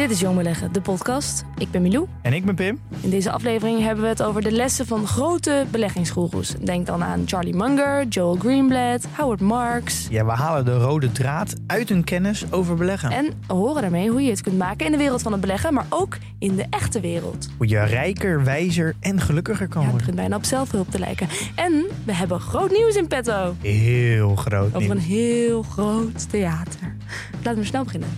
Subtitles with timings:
[0.00, 1.44] Dit is Jong Beleggen, de podcast.
[1.58, 2.06] Ik ben Milou.
[2.22, 2.80] En ik ben Pim.
[3.00, 6.54] In deze aflevering hebben we het over de lessen van grote beleggingsgoeroes.
[6.64, 10.06] Denk dan aan Charlie Munger, Joel Greenblatt, Howard Marks.
[10.10, 13.10] Ja, we halen de rode draad uit hun kennis over beleggen.
[13.10, 15.86] En horen daarmee hoe je het kunt maken in de wereld van het beleggen, maar
[15.88, 17.48] ook in de echte wereld.
[17.56, 19.98] Hoe je rijker, wijzer en gelukkiger kan Ja, het worden.
[19.98, 21.28] begint bijna op zelfhulp te lijken.
[21.54, 23.54] En we hebben groot nieuws in petto.
[23.60, 25.06] Heel groot Over een nieuws.
[25.06, 26.96] heel groot theater.
[27.42, 28.08] Laten we snel beginnen.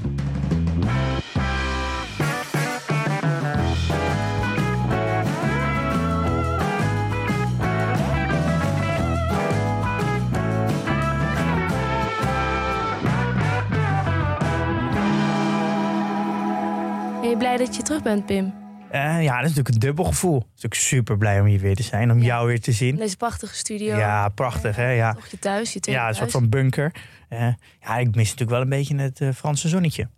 [17.32, 18.54] Je blij dat je terug bent, Pim?
[18.90, 20.36] Eh, ja, dat is natuurlijk een dubbel gevoel.
[20.36, 22.24] Ik ben natuurlijk super blij om hier weer te zijn, om Ja.
[22.24, 22.96] jou weer te zien.
[22.96, 23.96] Deze prachtige studio.
[23.96, 24.90] Ja, prachtig hè.
[24.90, 26.94] Ja, Toch je thuis, je tweede ja een soort van bunker.
[27.28, 27.48] Eh,
[27.80, 30.08] ja, ik mis natuurlijk wel een beetje het eh, Franse zonnetje.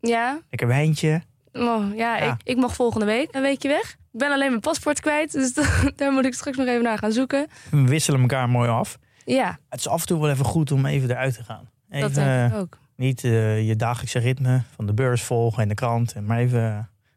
[0.00, 1.22] Ja, Lekker wijntje.
[1.52, 2.32] Oh, ja, Ja.
[2.32, 3.90] Ik, ik mag volgende week een weekje weg.
[4.12, 5.54] Ik ben alleen mijn paspoort kwijt, dus
[5.96, 7.46] daar moet ik straks nog even naar gaan zoeken.
[7.70, 8.98] We wisselen elkaar mooi af.
[9.24, 11.68] Ja, Het is af en toe wel even goed om even eruit te gaan.
[11.90, 12.78] Even, dat denk ik ook.
[13.00, 16.12] Niet eh, je dagelijkse ritme van de beurs volgen en de krant.
[16.12, 16.60] en Maar even,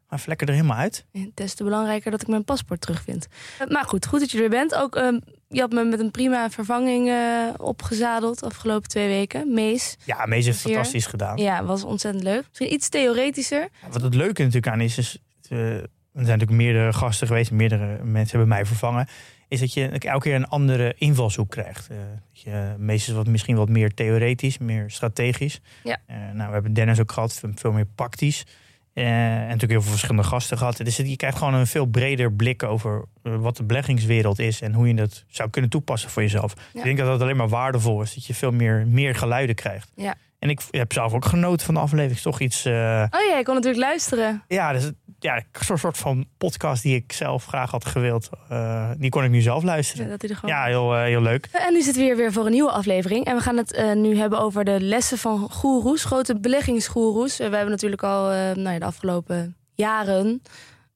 [0.08, 1.04] maar even lekker er helemaal uit.
[1.12, 3.26] Het is te belangrijker dat ik mijn paspoort terugvind.
[3.58, 4.74] Eh, Maar goed, goed dat je er bent.
[4.74, 5.18] Ook, ehm,
[5.48, 9.52] je had me met een prima vervanging eh, opgezadeld afgelopen twee weken.
[9.54, 9.96] Mees.
[10.04, 10.74] Ja, Mees heeft Hier.
[10.74, 11.36] fantastisch gedaan.
[11.36, 12.44] Ja, was ontzettend leuk.
[12.48, 13.68] Misschien iets theoretischer.
[13.82, 15.18] Ja, Wat het leuke natuurlijk aan is, is
[15.48, 19.08] eh, er zijn natuurlijk meerdere gasten geweest, meerdere mensen hebben mij vervangen,
[19.48, 21.88] is dat je elke keer een andere invalshoek krijgt.
[21.88, 21.96] Eh,
[22.32, 25.60] je, meestal wat, misschien wat meer theoretisch, meer strategisch.
[25.84, 25.98] Ja.
[26.06, 28.44] Eh, nou, we hebben Dennis ook gehad, veel- meer praktisch.
[28.92, 30.76] Eh, en natuurlijk heel veel verschillende gasten gehad.
[30.76, 34.88] Dus je krijgt gewoon een veel breder blik over wat de beleggingswereld is en hoe
[34.88, 36.54] je dat zou kunnen toepassen voor jezelf.
[36.72, 36.78] Ja.
[36.78, 39.92] Ik denk dat dat alleen maar waardevol is, dat je veel meer, meer geluiden krijgt.
[39.96, 40.14] Ja.
[40.44, 42.20] En ik heb zelf ook genoten van de aflevering.
[42.20, 42.64] Toch iets.
[42.64, 42.72] eh,
[43.10, 44.42] Oh ja, ik kon natuurlijk luisteren.
[44.48, 45.36] ja, dus, ja,
[45.70, 48.28] een soort van podcast die ik zelf graag had gewild.
[48.48, 50.08] eh, die kon ik nu zelf Ja, luisteren.
[50.08, 50.54] dat er gewoon...
[50.54, 51.48] Ja, heel, eh, heel leuk.
[51.52, 53.24] En nu zitten we hier weer voor een nieuwe aflevering.
[53.24, 57.36] En we gaan het nu hebben over de lessen van goeroes, grote beleggingsgoeroes.
[57.36, 60.42] We hebben natuurlijk al nou ja, de afgelopen jaren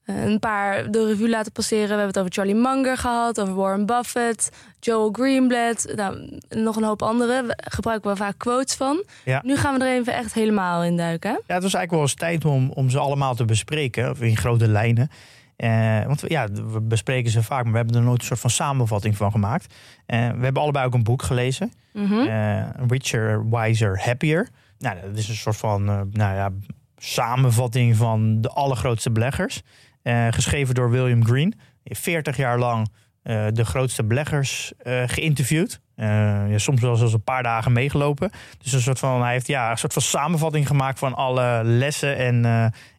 [0.08, 1.82] een paar de revue laten passeren.
[1.84, 5.92] We hebben het over Charlie Munger gehad, over Warren Buffett, Joel Greenblatt.
[5.96, 7.42] Nou, nog een hoop andere.
[7.46, 9.04] We gebruiken we vaak quotes van.
[9.24, 9.40] Ja.
[9.44, 11.30] Nu gaan we er even echt helemaal in duiken.
[11.30, 11.36] hè?
[11.46, 14.10] Ja, het was eigenlijk wel eens tijd om, om ze allemaal te bespreken.
[14.10, 15.10] Of in grote lijnen.
[15.56, 18.40] Eh, want we- ja, we bespreken ze vaak, maar we hebben er nooit een soort
[18.40, 19.74] van samenvatting van gemaakt.
[20.06, 21.72] Eh, we hebben allebei ook een boek gelezen.
[21.92, 24.48] Eh, Richer, Wiser, Happier.
[24.78, 26.50] Nou, dat is een soort van eh, nou ja,
[26.96, 29.62] samenvatting van de allergrootste beleggers.
[30.08, 31.54] Eh, geschreven door William Green.
[31.84, 32.88] 40 jaar lang
[33.22, 35.80] eh, de grootste beleggers eh, geïnterviewd.
[35.94, 38.30] Ja, soms wel zelfs een paar dagen meegelopen.
[38.58, 42.16] Dus een soort van, hij heeft ja, een soort van samenvatting gemaakt van alle lessen
[42.16, 42.44] en,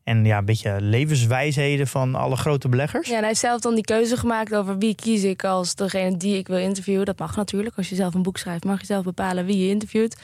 [0.03, 3.07] en ja, een beetje levenswijsheden van alle grote beleggers.
[3.07, 6.17] Ja, en hij heeft zelf dan die keuze gemaakt over wie kies ik als degene
[6.17, 7.05] die ik wil interviewen.
[7.05, 7.77] Dat mag natuurlijk.
[7.77, 10.21] Als je zelf een boek schrijft, mag je zelf bepalen wie je interviewt.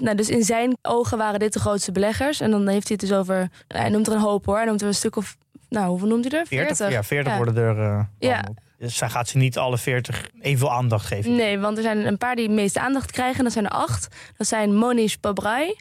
[0.00, 2.40] Nou, dus in zijn ogen waren dit de grootste beleggers.
[2.40, 3.50] En dan heeft hij het dus over.
[3.68, 4.56] Hij noemt er een hoop hoor.
[4.56, 5.36] Hij noemt er een stuk of.
[5.68, 6.46] Nou, hoeveel noemt hij er?
[6.46, 7.36] 40, ja, 40 Ja.
[7.36, 7.78] worden er.
[7.78, 8.44] eh, Ja.
[8.78, 11.36] Dus zij gaat ze niet alle 40 evenveel aandacht geven.
[11.36, 13.44] Nee, want er zijn een paar die meeste aandacht krijgen.
[13.44, 14.08] Dat zijn er acht.
[14.36, 15.74] Dat zijn Monish Pabrai,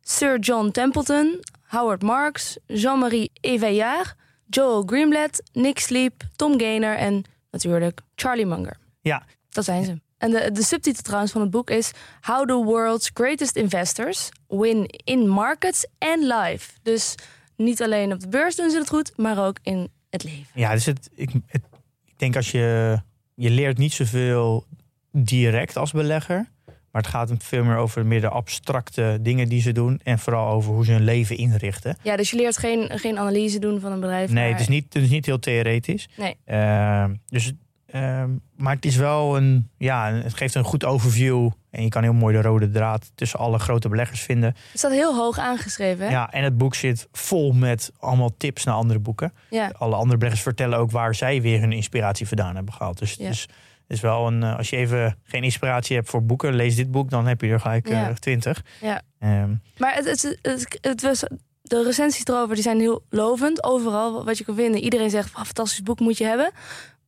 [0.00, 4.14] Sir John Templeton, Howard Marks, Jean-Marie Eveillard,
[4.46, 8.76] Joel Greenblatt, Nick Sleep, Tom Gaynor en natuurlijk Charlie Munger.
[9.00, 9.22] Ja.
[9.50, 10.00] Dat zijn ze.
[10.18, 11.90] En de, de subtitel trouwens van het boek is
[12.20, 16.72] How the World's Greatest Investors Win in Markets and Life.
[16.82, 17.14] Dus
[17.62, 20.46] niet alleen op de beurs doen ze het goed, maar ook in het leven.
[20.54, 21.62] Ja, dus het, ik, het,
[22.04, 22.96] ik denk als je.
[23.34, 24.64] Je leert niet zoveel
[25.12, 26.50] direct als belegger.
[26.90, 30.00] Maar het gaat hem veel meer over meer de abstracte dingen die ze doen.
[30.02, 31.96] En vooral over hoe ze hun leven inrichten.
[32.02, 34.30] Ja, dus je leert geen, geen analyse doen van een bedrijf.
[34.30, 36.08] Nee, maar- het is niet, het is niet heel theoretisch.
[36.16, 36.36] Nee.
[36.44, 37.52] Eh, dus
[37.92, 41.50] Ehm, maar het is wel een, ja, het geeft een goed overview.
[41.70, 44.48] En je kan heel mooi de rode draad tussen alle grote beleggers vinden.
[44.70, 46.04] Het staat heel hoog aangeschreven.
[46.06, 46.10] Hè?
[46.10, 49.32] Ja, en het boek zit vol met allemaal tips naar andere boeken.
[49.50, 49.70] Ja.
[49.78, 52.98] Alle andere beleggers vertellen ook waar zij weer hun inspiratie vandaan hebben gehaald.
[52.98, 53.24] Dus Ja.
[53.26, 53.46] het
[53.86, 57.10] is, wel een, eh, als je even geen inspiratie hebt voor boeken, lees dit boek,
[57.10, 58.12] dan heb je er gelijk eh, Ja.
[58.12, 58.62] twintig.
[58.80, 59.02] Ja.
[59.18, 61.24] Ehm, Maar het, het, het, het was,
[61.62, 63.64] de recensies erover die zijn heel lovend.
[63.64, 64.80] Overal wat je kan vinden.
[64.80, 66.50] Iedereen zegt, "Wauw, fantastisch boek moet je hebben.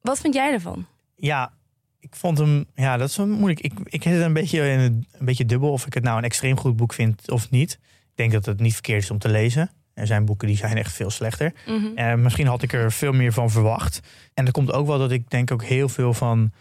[0.04, 0.86] Wat vind jij ervan?
[1.16, 1.52] ja,
[2.00, 3.60] ik vond hem, ja, dat is wel moeilijk.
[3.60, 6.24] Ik, ik zit een beetje, in een, een beetje dubbel of ik het nou een
[6.24, 7.72] extreem goed boek vind of niet.
[7.82, 9.70] Ik denk dat het niet verkeerd is om te lezen.
[9.94, 11.52] Er zijn boeken die zijn echt veel slechter.
[11.94, 14.00] Eh, misschien had ik er veel meer van verwacht.
[14.34, 16.52] En dat komt ook wel dat ik denk ook heel veel van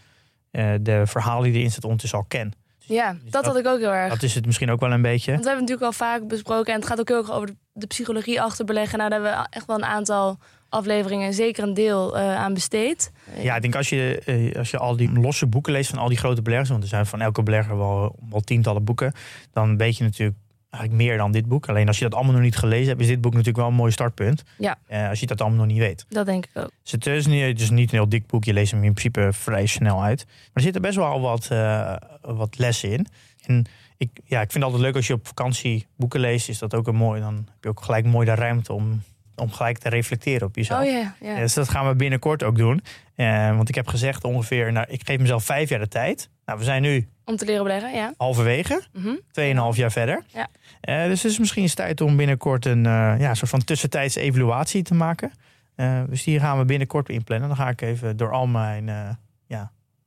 [0.52, 2.54] eh, de verhalen die erin zitten ondertussen al ken.
[2.80, 4.14] Ja, Dus dat had ik ook heel erg.
[4.14, 5.32] Dat is het misschien ook wel een beetje.
[5.32, 6.74] Want we hebben natuurlijk al vaak besproken.
[6.74, 8.98] En het gaat ook heel erg over de, de psychologie achter beleggen.
[8.98, 10.40] Nou, daar hebben we echt wel een aantal
[10.74, 13.12] afleveringen, zeker een deel, eh, aan besteed.
[13.40, 16.08] Ja, ik denk als je, eh, als je al die losse boeken leest van al
[16.08, 19.14] die grote beleggers, want er zijn van elke belegger wel, wel tientallen boeken,
[19.52, 20.38] dan weet je natuurlijk
[20.74, 21.70] eigenlijk meer dan dit boek.
[21.70, 23.74] Alleen als je dat allemaal nog niet gelezen hebt, is dit boek natuurlijk wel een
[23.74, 24.44] mooi startpunt.
[24.58, 24.78] Ja.
[24.88, 26.06] Eh, als je dat allemaal nog niet weet.
[26.10, 26.72] Dat denk ik ook.
[26.82, 28.44] Dus het is niet, het is niet een heel dik boek.
[28.44, 30.26] Je leest hem in principe vrij snel uit.
[30.26, 33.08] Maar er zitten best wel wat, eh, wat lessen in.
[33.46, 33.66] En
[33.98, 36.50] ik, ja, ik vind het altijd leuk als je op vakantie boeken leest.
[36.50, 37.22] Is dat ook een mooi.
[37.22, 39.04] Dan heb je ook gelijk mooi de ruimte om,
[39.36, 40.86] om gelijk te reflecteren op jezelf.
[40.86, 40.92] Oh.
[41.22, 42.82] Ja, dus dat gaan we binnenkort ook doen.
[43.16, 46.30] Eh, want ik heb gezegd ongeveer, nou, ik geef mezelf vijf jaar de tijd.
[46.46, 48.14] Nou, we zijn nu Om te leren beleggen, ja.
[48.18, 49.14] halverwege, Mhm.
[49.32, 50.24] 2,5 jaar verder.
[50.28, 50.48] Ja.
[50.82, 54.16] Eh, dus het is misschien eens tijd om binnenkort een eh, ja, soort van tussentijds
[54.16, 55.32] evaluatie te maken.
[55.76, 57.48] Eh, dus die gaan we binnenkort inplannen.
[57.48, 59.10] Dan ga ik even door al mijn, eh,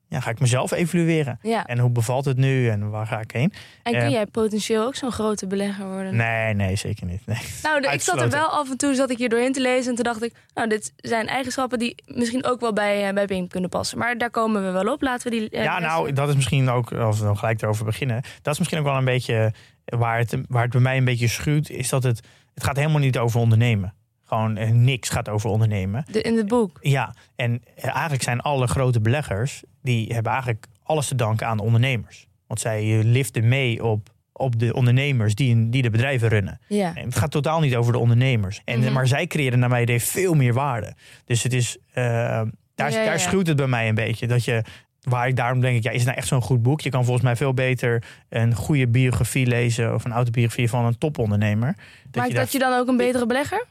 [0.08, 1.38] ja, ga ik mezelf evalueren.
[1.42, 1.66] ja.
[1.66, 3.52] En hoe bevalt het nu en waar ga ik heen?
[3.82, 6.16] En kun eh, jij potentieel ook zo'n grote belegger worden?
[6.16, 7.26] Nee, nee, zeker niet.
[7.26, 7.38] Nee.
[7.62, 9.88] Nou, de- ik zat er wel af en toe zat ik hier doorheen te lezen.
[9.90, 13.24] En toen dacht ik, nou, dit zijn eigenschappen die misschien ook wel bij, eh, bij
[13.26, 13.98] Pim kunnen passen.
[13.98, 15.02] Maar daar komen we wel op.
[15.02, 15.50] Laten we die.
[15.50, 18.58] eh, Ja, nou, dat is misschien ook, als we dan gelijk erover beginnen, dat is
[18.58, 19.52] misschien ook wel een beetje
[19.84, 22.20] waar het, waar het bij mij een beetje schuurt, is dat het,
[22.54, 23.94] het gaat helemaal niet over ondernemen.
[24.26, 26.04] Gewoon eh, niks gaat over ondernemen.
[26.10, 26.78] de, in het boek.
[26.80, 31.56] Ja, en eh, eigenlijk zijn alle grote beleggers, die hebben eigenlijk alles te danken aan
[31.56, 32.26] de ondernemers.
[32.46, 36.60] Want zij eh, liften mee op, op de ondernemers die, die de bedrijven runnen.
[36.68, 36.94] Ja.
[36.94, 38.60] En het gaat totaal niet over de ondernemers.
[38.64, 38.92] En, Mhm.
[38.92, 40.94] Maar zij creëren naar mijn idee veel meer waarde.
[41.24, 44.26] Dus het is, daar, Ja, ja, daar schuwt het bij mij een beetje.
[44.26, 44.62] Dat je,
[45.02, 46.80] waar ik daarom denk ik, ja, is het nou echt zo'n goed boek?
[46.80, 50.98] Je kan volgens mij veel beter een goede biografie lezen of een autobiografie van een
[50.98, 51.76] topondernemer.
[52.10, 53.64] Dat Maakt dat je dan ook een betere belegger?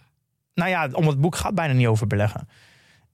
[0.56, 2.48] Nou ja, omdat het boek gaat bijna niet over beleggen.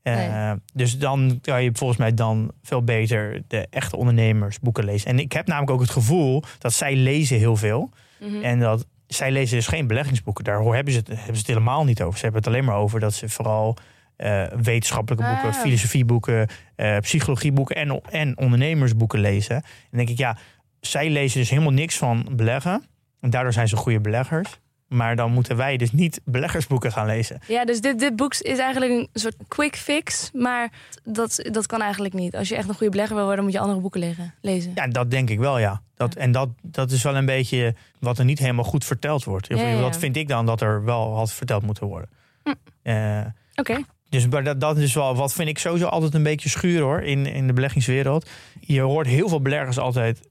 [0.01, 0.55] Eh, Nee.
[0.73, 5.09] Dus dan kan je volgens mij dan veel beter de echte ondernemers boeken lezen.
[5.09, 7.89] En ik heb namelijk ook het gevoel dat zij lezen heel veel.
[8.19, 8.41] Mhm.
[8.43, 10.43] En dat zij lezen dus geen beleggingsboeken.
[10.43, 12.17] Daar hebben ze, het, hebben ze het helemaal niet over.
[12.17, 13.77] Ze hebben het alleen maar over dat ze vooral
[14.15, 15.55] eh, wetenschappelijke boeken, Ah.
[15.55, 19.55] filosofieboeken, eh, psychologieboeken en, en ondernemersboeken lezen.
[19.55, 20.37] En dan denk ik, ja,
[20.79, 22.83] zij lezen dus helemaal niks van beleggen.
[23.19, 24.59] En daardoor zijn ze goede beleggers.
[24.91, 27.39] Maar dan moeten wij dus niet beleggersboeken gaan lezen.
[27.47, 30.29] Ja, dus dit, dit boek is eigenlijk een soort quick fix.
[30.33, 30.71] Maar
[31.03, 32.35] dat, dat kan eigenlijk niet.
[32.35, 34.71] Als je echt een goede belegger wil worden, moet je andere boeken leggen, lezen.
[34.75, 35.81] Ja, dat denk ik wel, ja.
[35.95, 39.47] Dat, En dat, dat is wel een beetje wat er niet helemaal goed verteld wordt.
[39.47, 39.79] Ja, ja, ja.
[39.79, 42.09] Dat vind ik dan dat er wel had verteld moeten worden.
[42.43, 42.53] Hm.
[42.83, 43.77] Eh, Oké.
[44.09, 47.01] dus maar dat, dat is wel, wat vind ik sowieso altijd een beetje schuur hoor,
[47.01, 48.29] in, in de beleggingswereld.
[48.59, 50.29] Je hoort heel veel beleggers altijd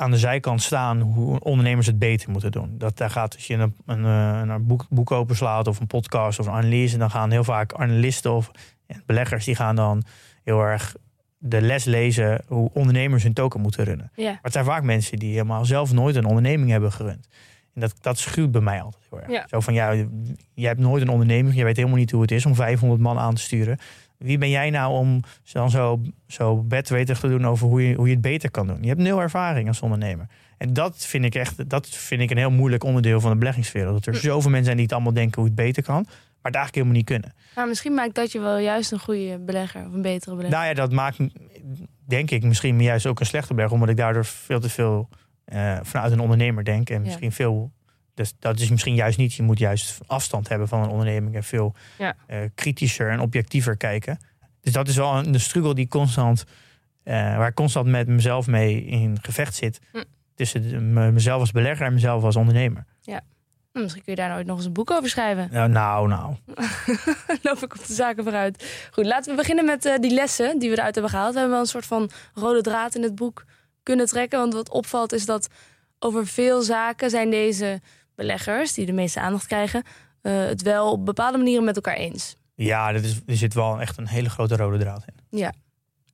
[0.00, 2.74] aan de zijkant staan hoe ondernemers het beter moeten doen.
[2.78, 6.38] Dat daar gaat, als je een, een, eh, een boek, boek openslaat of een podcast
[6.38, 8.50] of een analyse, dan gaan heel vaak analisten of
[9.06, 10.02] beleggers die gaan dan
[10.44, 10.96] heel erg
[11.38, 14.10] de les lezen hoe ondernemers hun token moeten runnen.
[14.14, 14.24] Ja.
[14.24, 17.28] Maar het zijn vaak mensen die helemaal zelf nooit een onderneming hebben gerund.
[17.74, 19.30] En dat, dat schuwt bij mij altijd heel erg.
[19.30, 19.44] Ja.
[19.48, 19.90] Zo van, ja,
[20.54, 21.56] je hebt nooit een onderneming.
[21.56, 23.78] Je weet helemaal niet hoe het is om 500 man aan te sturen.
[24.24, 25.22] Wie ben jij nou om
[25.52, 28.82] dan zo, zo te doen over hoe je, hoe je het beter kan doen?
[28.82, 30.26] Je hebt nul ervaring als ondernemer.
[30.58, 34.04] En dat vind ik echt dat vind ik een heel moeilijk onderdeel van de beleggingswereld.
[34.04, 36.02] Dat er zoveel mensen zijn die het allemaal denken hoe het beter kan.
[36.04, 37.34] Maar het eigenlijk helemaal niet kunnen.
[37.54, 40.58] Nou, misschien maakt dat je wel juist een goede belegger of een betere belegger.
[40.58, 41.18] Nou ja, dat maakt
[42.06, 43.74] denk ik misschien juist ook een slechte belegger.
[43.74, 45.08] Omdat ik daardoor veel te veel
[45.44, 46.90] eh, vanuit een ondernemer denk.
[46.90, 47.72] En misschien veel.
[48.14, 49.34] Dus dat is misschien juist niet.
[49.34, 51.34] Je moet juist afstand hebben van een onderneming.
[51.34, 52.14] En veel Ja.
[52.26, 54.18] eh, kritischer en objectiever kijken.
[54.60, 56.44] Dus dat is wel een, een struggle die constant.
[57.02, 59.78] eh, waar ik constant met mezelf mee in gevecht zit.
[59.92, 60.02] Hm.
[60.34, 62.84] Tussen de- me- mezelf als belegger en mezelf als ondernemer.
[63.72, 65.48] Nou, misschien kun je daar nooit nog eens een boek over schrijven.
[65.52, 66.08] Nou, nou.
[66.08, 66.34] nou.
[67.42, 68.88] loop ik op de zaken vooruit.
[68.92, 71.32] Goed, laten we beginnen met eh, die lessen die we eruit hebben gehaald.
[71.32, 73.44] We hebben wel een soort van rode draad in het boek
[73.82, 74.38] kunnen trekken.
[74.38, 75.48] Want wat opvalt is dat
[75.98, 77.80] over veel zaken zijn deze
[78.20, 79.82] beleggers, die de meeste aandacht krijgen,
[80.22, 82.36] eh, het wel op bepaalde manieren met elkaar eens.
[82.54, 85.40] Ja, er, is, er zit wel echt een hele grote rode draad in.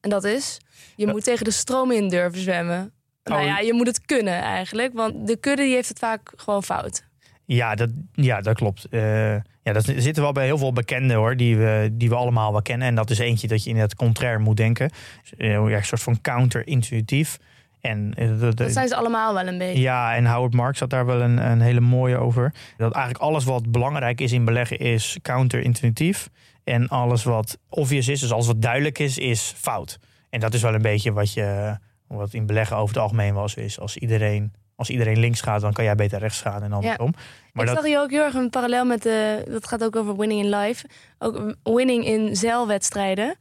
[0.01, 0.59] En dat is,
[0.97, 2.93] je moet tegen de stroom in durven zwemmen.
[3.25, 3.47] Nou Oh.
[3.47, 4.93] ja, je moet het kunnen eigenlijk.
[4.95, 7.05] Want de kudde die heeft het vaak gewoon fout.
[7.45, 8.85] Ja, dat, ja, dat klopt.
[8.91, 12.53] Eh, ja, dat zitten wel bij heel veel bekenden hoor, die we, die we allemaal
[12.53, 12.89] wel kennen.
[12.89, 14.91] En dat is eentje dat je in het contrair moet denken.
[15.23, 17.39] Dus, eh, ja, een soort van counter-intuïtief.
[17.87, 19.83] En, eh, Dat zijn ze allemaal wel een beetje.
[19.83, 22.55] ja, en Howard Marks had daar wel een, een hele mooie over.
[22.77, 26.29] Dat eigenlijk alles wat belangrijk is in beleggen is counter-intuïtief.
[26.65, 29.99] En alles wat obvious is, dus alles wat duidelijk is, is fout.
[30.31, 33.55] En dat is wel een beetje wat, je, wat in beleggen over het algemeen was.
[33.55, 37.15] Is als iedereen, als iedereen links gaat, dan kan jij beter rechts gaan en andersom.
[37.53, 39.45] Maar ik dat, zag hier ook heel erg een parallel met de.
[39.51, 40.87] Dat gaat ook over winning in life.
[41.19, 43.37] Ook winning in zeilwedstrijden.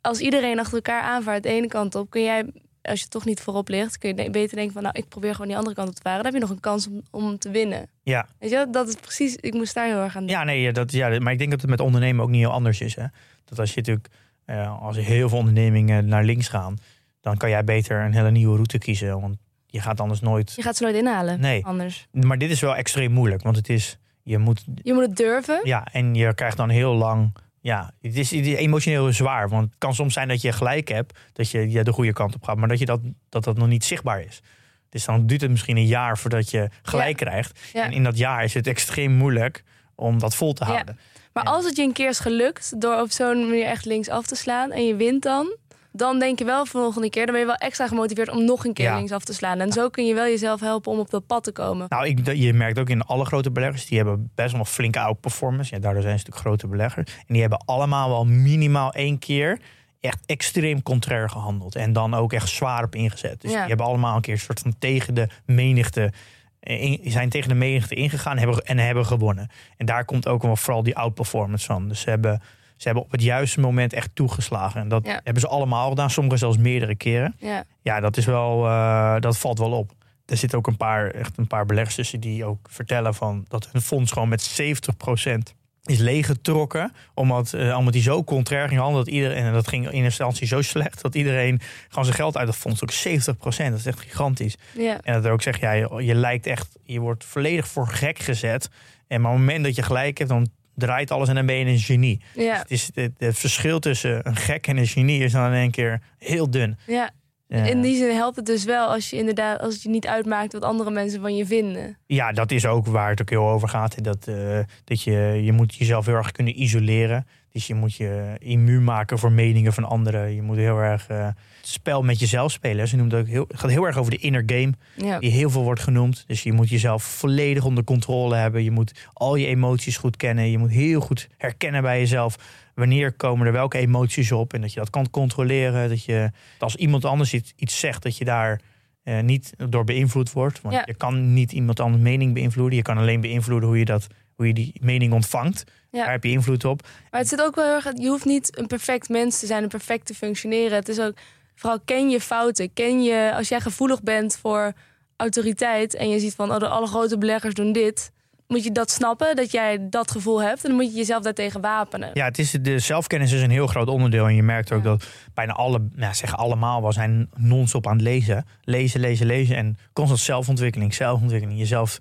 [0.00, 2.44] Als iedereen achter elkaar aanvaart de ene kant op, kun jij,
[2.82, 5.46] als je toch niet voorop ligt, kun je beter denken van nou, ik probeer gewoon
[5.46, 6.22] die andere kant op te varen.
[6.22, 7.88] Dan heb je nog een kans om, om te winnen.
[8.02, 9.36] ja, Weet je, dat is precies.
[9.36, 10.26] Ik moest daar heel erg aan.
[10.26, 12.80] Ja, nee, dat, ja, maar ik denk dat het met ondernemen ook niet heel anders
[12.80, 12.94] is.
[12.94, 13.04] Hè?
[13.44, 14.08] Dat als je natuurlijk,
[14.44, 16.76] eh, als heel veel ondernemingen naar links gaan,
[17.20, 19.20] dan kan jij beter een hele nieuwe route kiezen.
[19.20, 20.52] Want je gaat anders nooit.
[20.56, 21.40] Je gaat ze nooit inhalen.
[21.40, 21.64] Nee.
[21.64, 22.06] Anders.
[22.10, 25.60] Maar dit is wel extreem moeilijk, want het is, je moet, Je moet het durven.
[25.64, 27.34] ja, en je krijgt dan heel lang.
[27.60, 29.48] Ja, het is, emotioneel zwaar.
[29.48, 32.34] Want het kan soms zijn dat je gelijk hebt, dat je, je de goede kant
[32.34, 34.40] op gaat, maar dat, je dat, dat dat nog niet zichtbaar is.
[34.88, 37.60] Dus dan duurt het misschien een jaar voordat je gelijk krijgt.
[37.72, 37.84] Ja.
[37.84, 39.64] En in dat jaar is het extreem moeilijk
[39.94, 40.70] om dat vol te Ja.
[40.72, 40.98] houden.
[41.32, 41.50] Maar Ja.
[41.50, 44.34] als het je een keer is gelukt door op zo'n manier echt links af te
[44.36, 45.56] slaan en je wint dan,
[45.92, 48.72] dan denk je wel volgende keer, dan ben je wel extra gemotiveerd om nog een
[48.72, 48.96] keer Ja.
[48.96, 49.60] links af te slaan.
[49.60, 51.86] En zo kun je wel jezelf helpen om op dat pad te komen.
[51.88, 55.74] Nou, ik, je merkt ook in alle grote beleggers, die hebben best wel flinke outperformance.
[55.74, 57.12] Ja, daardoor zijn ze natuurlijk grote beleggers.
[57.16, 59.60] En die hebben allemaal wel minimaal één keer
[60.00, 61.74] echt extreem contrair gehandeld.
[61.76, 63.40] En dan ook echt zwaar op ingezet.
[63.40, 63.58] Dus Ja.
[63.58, 66.12] die hebben allemaal een keer een soort van tegen de menigte.
[66.60, 69.48] eh, zijn tegen de menigte ingegaan hebben, en hebben gewonnen.
[69.76, 71.88] En daar komt ook wel vooral die outperformance van.
[71.88, 72.42] Dus ze hebben,
[72.80, 74.80] ze hebben op het juiste moment echt toegeslagen.
[74.80, 75.20] En dat Ja.
[75.24, 77.34] hebben ze allemaal gedaan, sommigen zelfs meerdere keren.
[77.38, 77.64] Ja.
[77.82, 79.92] Ja, dat is wel, eh, dat valt wel op.
[80.26, 83.68] Er zitten ook een paar, echt een paar beleggers tussen die ook vertellen van dat
[83.72, 86.92] hun fonds gewoon met 70% is leeggetrokken.
[87.14, 90.46] Omdat, eh, omdat die zo contrair ging handelen dat iedereen, en dat ging in instantie
[90.46, 92.90] zo slecht, dat iedereen gewoon zijn geld uit het fonds trok.
[92.90, 94.56] 70%, dat is echt gigantisch.
[94.76, 95.00] Ja.
[95.02, 98.18] En dat er ook zegt, ja, je, je lijkt echt, je wordt volledig voor gek
[98.18, 98.68] gezet.
[99.08, 100.48] En maar op het moment dat je gelijk hebt, dan
[100.80, 102.20] draait alles en dan ben je een genie.
[102.34, 102.58] Ja.
[102.58, 105.70] Het, is, het, het verschil tussen een gek en een genie is dan in één
[105.70, 106.78] keer heel dun.
[106.86, 107.10] ja.
[107.50, 110.52] In die zin helpt het dus wel als je inderdaad, als het je niet uitmaakt
[110.52, 111.98] wat andere mensen van je vinden.
[112.06, 114.04] Ja, dat is ook waar het ook heel over gaat.
[114.04, 117.26] Dat, eh, dat je, je moet jezelf heel erg kunnen isoleren.
[117.52, 120.34] Dus je moet je immuun maken voor meningen van anderen.
[120.34, 122.88] Je moet heel erg eh, het spel met jezelf spelen.
[122.88, 125.18] Ze noemt ook heel, het gaat heel erg over de inner game, Ja.
[125.18, 126.24] die heel veel wordt genoemd.
[126.26, 128.64] Dus je moet jezelf volledig onder controle hebben.
[128.64, 130.50] Je moet al je emoties goed kennen.
[130.50, 132.36] Je moet heel goed herkennen bij jezelf
[132.74, 134.52] wanneer komen er welke emoties op.
[134.54, 135.88] En dat je dat kan controleren.
[135.88, 138.60] Dat je als iemand anders iets, iets zegt, dat je daar
[139.02, 140.60] eh, niet door beïnvloed wordt.
[140.60, 140.82] Want Ja.
[140.86, 142.76] je kan niet iemand anders mening beïnvloeden.
[142.76, 145.64] Je kan alleen beïnvloeden hoe je, dat, hoe je die mening ontvangt.
[145.90, 146.02] Ja.
[146.02, 146.82] Daar heb je invloed op.
[147.10, 147.90] Maar het zit ook wel heel erg.
[147.94, 150.76] Je hoeft niet een perfect mens te zijn, een perfect te functioneren.
[150.76, 151.14] Het is ook
[151.54, 152.72] vooral ken je fouten.
[152.72, 154.72] Ken je als jij gevoelig bent voor
[155.16, 158.10] autoriteit en je ziet van oh, de alle grote beleggers doen dit.
[158.46, 160.62] Moet je dat snappen, dat jij dat gevoel hebt.
[160.62, 162.10] En dan moet je jezelf daartegen wapenen.
[162.14, 164.26] Ja, het is, de zelfkennis is een heel groot onderdeel.
[164.26, 164.90] En je merkt ook Ja.
[164.90, 168.46] dat bijna alle, nou, zeggen allemaal, we zijn non-stop aan het lezen.
[168.62, 169.56] Lezen, lezen, lezen.
[169.56, 171.58] En constant zelfontwikkeling, zelfontwikkeling.
[171.58, 171.98] Jezelf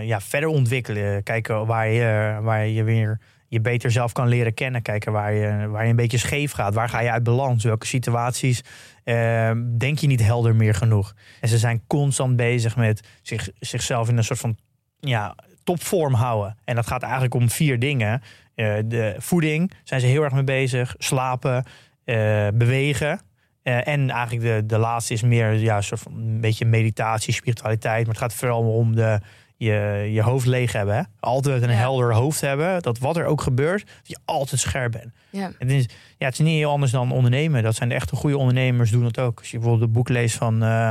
[0.00, 1.22] ja, verder ontwikkelen.
[1.22, 4.82] Kijken waar je, waar je weer je beter zelf kan leren kennen.
[4.82, 6.74] Kijken waar je, waar je een beetje scheef gaat.
[6.74, 7.64] Waar ga je uit balans?
[7.64, 8.62] Welke situaties
[9.04, 11.14] eh, denk je niet helder meer genoeg?
[11.40, 14.56] En ze zijn constant bezig met zich, zichzelf in een soort van
[15.00, 16.56] ja, topvorm houden.
[16.64, 18.22] En dat gaat eigenlijk om vier dingen.
[18.54, 20.94] Eh, de voeding zijn ze heel erg mee bezig.
[20.98, 21.64] Slapen,
[22.04, 23.20] eh, bewegen.
[23.62, 28.06] Eh, en eigenlijk de, de laatste is meer ja, soort van een beetje meditatie, spiritualiteit.
[28.06, 29.20] Maar het gaat vooral om de,
[29.56, 30.96] je, je hoofd leeg hebben.
[30.96, 31.02] Hè?
[31.20, 31.74] Altijd een Ja.
[31.74, 32.82] helder hoofd hebben.
[32.82, 35.12] Dat wat er ook gebeurt, dat je altijd scherp bent.
[35.30, 35.52] Ja.
[35.58, 35.86] Het is,
[36.18, 37.62] ja, het is niet heel anders dan ondernemen.
[37.62, 39.38] Dat zijn de echte goede ondernemers doen dat ook.
[39.38, 40.90] Als je bijvoorbeeld het boek leest van eh,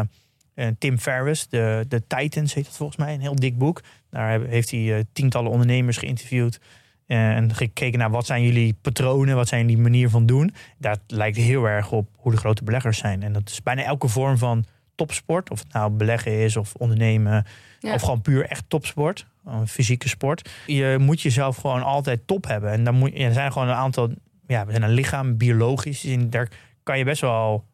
[0.80, 3.14] Tim Ferriss, de, de Titans heet het volgens mij.
[3.14, 3.82] Een heel dik boek.
[4.10, 6.60] Daar heeft hij eh, tientallen ondernemers geïnterviewd.
[7.08, 10.54] en gekeken naar wat zijn jullie patronen, wat zijn jullie manier van doen.
[10.78, 13.24] Dat lijkt heel erg op hoe de grote beleggers zijn.
[13.24, 15.50] En dat is bijna elke vorm van topsport.
[15.50, 17.46] Of het nou beleggen is of ondernemen.
[17.80, 17.94] Ja.
[17.94, 19.26] Of gewoon puur echt topsport.
[19.46, 20.50] Een fysieke sport.
[20.66, 22.72] Je moet jezelf gewoon altijd top hebben.
[22.72, 24.10] En dan moet, er zijn gewoon een aantal...
[24.48, 26.04] Ja, we zijn een lichaam, biologisch.
[26.04, 26.50] En daar
[26.84, 27.66] kan je best wel...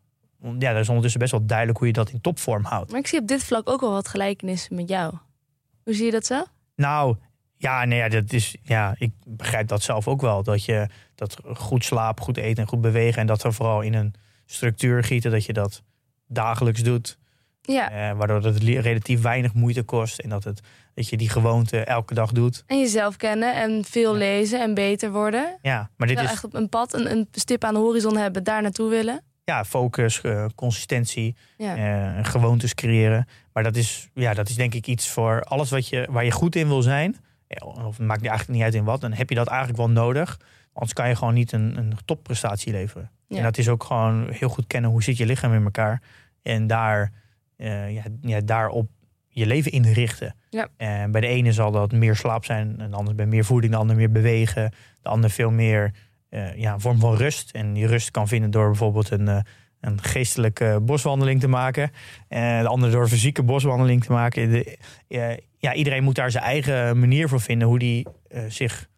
[0.59, 2.91] Ja, dat is ondertussen best wel duidelijk hoe je dat in topvorm houdt.
[2.91, 5.13] Maar ik zie op dit vlak ook wel wat gelijkenissen met jou.
[5.83, 6.43] Hoe zie je dat zo?
[6.75, 7.15] Nou,
[7.57, 10.43] ja, nee, ja, dat is, ja, ik begrijp dat zelf ook wel.
[10.43, 13.21] Dat je dat goed slapen, goed eten en goed bewegen.
[13.21, 14.13] En dat er vooral in een
[14.45, 15.83] structuur gieten, dat je dat
[16.33, 17.17] dagelijks doet.
[17.61, 17.91] Ja.
[17.91, 20.19] Eh, waardoor het relatief weinig moeite kost.
[20.19, 20.61] En dat, het,
[20.93, 22.63] dat je die gewoonte elke dag doet.
[22.67, 24.17] En jezelf kennen en veel Ja.
[24.17, 25.57] lezen en beter worden.
[25.61, 28.17] Ja, maar dit Wel is echt op een pad, een, een stip aan de horizon
[28.17, 29.21] hebben, daar naartoe willen.
[29.43, 31.75] ja, focus, eh, consistentie, Ja.
[32.17, 33.27] eh, gewoontes creëren.
[33.53, 36.31] Maar dat is, ja, dat is denk ik iets voor alles wat je, waar je
[36.31, 37.15] goed in wil zijn.
[37.59, 39.01] Of het maakt eigenlijk niet uit in wat.
[39.01, 40.39] Dan heb je dat eigenlijk wel nodig.
[40.73, 43.11] Anders kan je gewoon niet een, een topprestatie leveren.
[43.27, 43.37] Ja.
[43.37, 46.01] En dat is ook gewoon heel goed kennen hoe zit je lichaam in elkaar.
[46.41, 47.11] En daar,
[47.57, 48.89] eh, ja, ja, daarop
[49.27, 50.35] je leven inrichten.
[50.49, 50.67] Ja.
[50.77, 52.79] En bij de ene zal dat meer slaap zijn.
[52.79, 53.73] En de ander bij meer voeding.
[53.73, 54.71] De ander meer bewegen.
[55.01, 55.93] De ander veel meer
[56.29, 57.51] eh, ja, een vorm van rust.
[57.51, 59.39] En die rust kan vinden door bijvoorbeeld een, eh,
[59.79, 61.91] een geestelijke boswandeling te maken.
[62.27, 64.51] En de ander door een fysieke boswandeling te maken.
[64.51, 64.77] De,
[65.57, 67.67] ja, iedereen moet daar zijn eigen manier voor vinden.
[67.67, 68.07] Hoe die
[68.47, 68.89] zich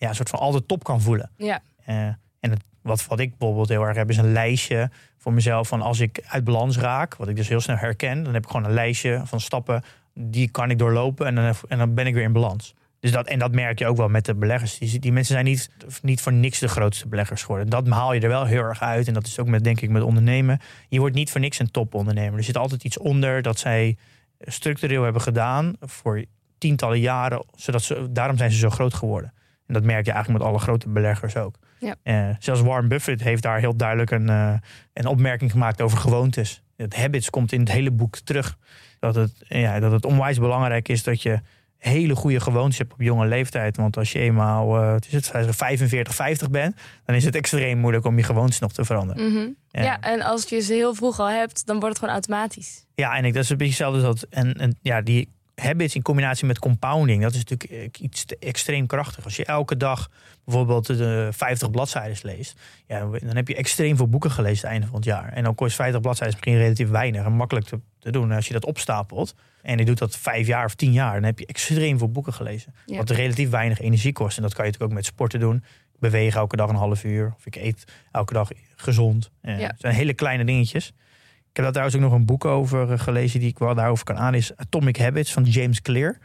[0.00, 1.30] ja, een soort van altijd top kan voelen.
[1.36, 1.62] Ja.
[1.84, 1.96] Eh,
[2.40, 5.82] en het, wat, wat ik bijvoorbeeld heel erg heb, is een lijstje voor mezelf van
[5.82, 8.66] als ik uit balans raak, wat ik dus heel snel herken, dan heb ik gewoon
[8.66, 9.82] een lijstje van stappen
[10.14, 12.74] die kan ik doorlopen en dan, en dan ben ik weer in balans.
[13.00, 14.78] Dus dat, en dat merk je ook wel met de beleggers.
[14.78, 15.70] Die, die mensen zijn niet,
[16.02, 17.68] niet voor niks de grootste beleggers geworden.
[17.68, 19.08] Dat haal je er wel heel erg uit.
[19.08, 20.60] En dat is ook met, denk ik, met ondernemen.
[20.88, 22.38] Je wordt niet voor niks een topondernemer.
[22.38, 23.96] Er zit altijd iets onder dat zij
[24.40, 26.24] structureel hebben gedaan voor
[26.58, 27.44] tientallen jaren.
[27.54, 29.32] Zodat ze, daarom zijn ze zo groot geworden.
[29.70, 31.54] En dat merk je eigenlijk met alle grote beleggers ook.
[31.78, 31.94] Ja.
[32.02, 34.54] Eh, zelfs Warren Buffett heeft daar heel duidelijk een, eh,
[34.92, 36.62] een opmerking gemaakt over gewoontes.
[36.76, 38.56] Het habits komt in het hele boek terug.
[38.98, 41.40] Dat het, ja, dat het onwijs belangrijk is dat je
[41.76, 43.76] hele goede gewoontes hebt op jonge leeftijd.
[43.76, 48.16] Want als je eenmaal is het, 45, 50 bent, dan is het extreem moeilijk om
[48.16, 49.32] je gewoontes nog te veranderen.
[49.32, 49.48] Mhm.
[49.68, 49.82] Ja.
[49.82, 52.86] ja, en als je ze heel vroeg al hebt, dan wordt het gewoon automatisch.
[52.94, 54.30] Ja, en ik, dat is een beetje hetzelfde als dat.
[54.30, 55.28] En, en ja, die
[55.60, 59.24] habits in combinatie met compounding, dat is natuurlijk eh, iets extreem krachtig.
[59.24, 60.10] Als je elke dag
[60.44, 64.86] bijvoorbeeld de 50 bladzijden leest, ja, dan heb je extreem veel boeken gelezen het einde
[64.86, 65.32] van het jaar.
[65.32, 68.30] En dan kost 50 bladzijden misschien relatief weinig en makkelijk te, te doen.
[68.30, 71.22] En als je dat opstapelt en je doet dat vijf jaar of tien jaar, dan
[71.22, 72.74] heb je extreem veel boeken gelezen.
[72.86, 72.96] Ja.
[72.96, 74.36] Wat relatief weinig energie kost.
[74.36, 75.56] En dat kan je natuurlijk ook met sporten doen.
[75.94, 77.34] Ik beweeg elke dag een half uur.
[77.36, 79.30] Of ik eet elke dag gezond.
[79.40, 79.66] Eh, Ja.
[79.66, 80.92] Het zijn hele kleine dingetjes.
[81.50, 84.04] Ik heb daar trouwens ook nog een boek over eh, gelezen die ik wel daarover
[84.04, 84.34] kan aan.
[84.34, 86.18] Is Atomic Habits van James Clear.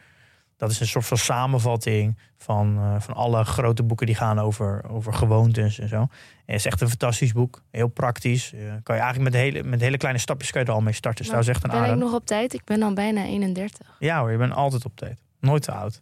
[0.57, 4.89] Dat is een soort van samenvatting van, eh, van alle grote boeken die gaan over,
[4.89, 5.95] over gewoontes en zo.
[5.95, 6.09] En
[6.45, 7.61] het is echt een fantastisch boek.
[7.71, 8.53] Heel praktisch.
[8.53, 10.93] Eh, kan je eigenlijk met hele, met hele kleine stapjes kan je er al mee
[10.93, 11.25] starten.
[11.25, 12.53] Dus echt een ben ik nog op tijd?
[12.53, 13.95] Ik ben al bijna 31.
[13.99, 15.19] Ja hoor, je bent altijd op tijd.
[15.39, 15.99] Nooit te oud.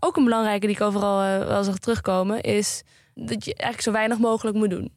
[0.00, 2.40] Ook een belangrijke die ik overal wel zag terugkomen...
[2.40, 2.82] is
[3.14, 4.92] dat je eigenlijk zo weinig mogelijk moet doen.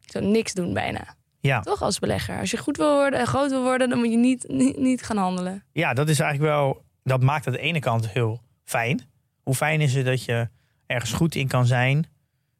[0.00, 1.14] Zo niks doen bijna.
[1.40, 1.60] Ja.
[1.60, 2.38] Toch als belegger.
[2.38, 3.88] Als je goed wil worden en groot wil worden...
[3.88, 5.64] dan moet je niet, niet, niet gaan handelen.
[5.72, 6.82] ja, dat is eigenlijk wel.
[7.02, 9.00] Dat maakt aan de ene kant heel fijn.
[9.42, 10.48] Hoe fijn is het dat je
[10.86, 12.06] ergens goed in kan zijn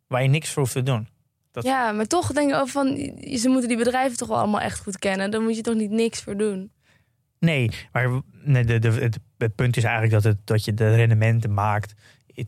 [0.06, 1.08] waar je niks voor hoeft te doen?
[1.50, 2.86] Dat- Ja, maar toch denk ik ook van...
[3.38, 5.30] ze moeten die bedrijven toch wel allemaal echt goed kennen.
[5.30, 6.72] Dan moet je toch niet niks voor doen.
[7.38, 10.94] Nee, maar nee, de, de, het, het punt is eigenlijk dat, het, dat je de
[10.94, 11.92] rendementen maakt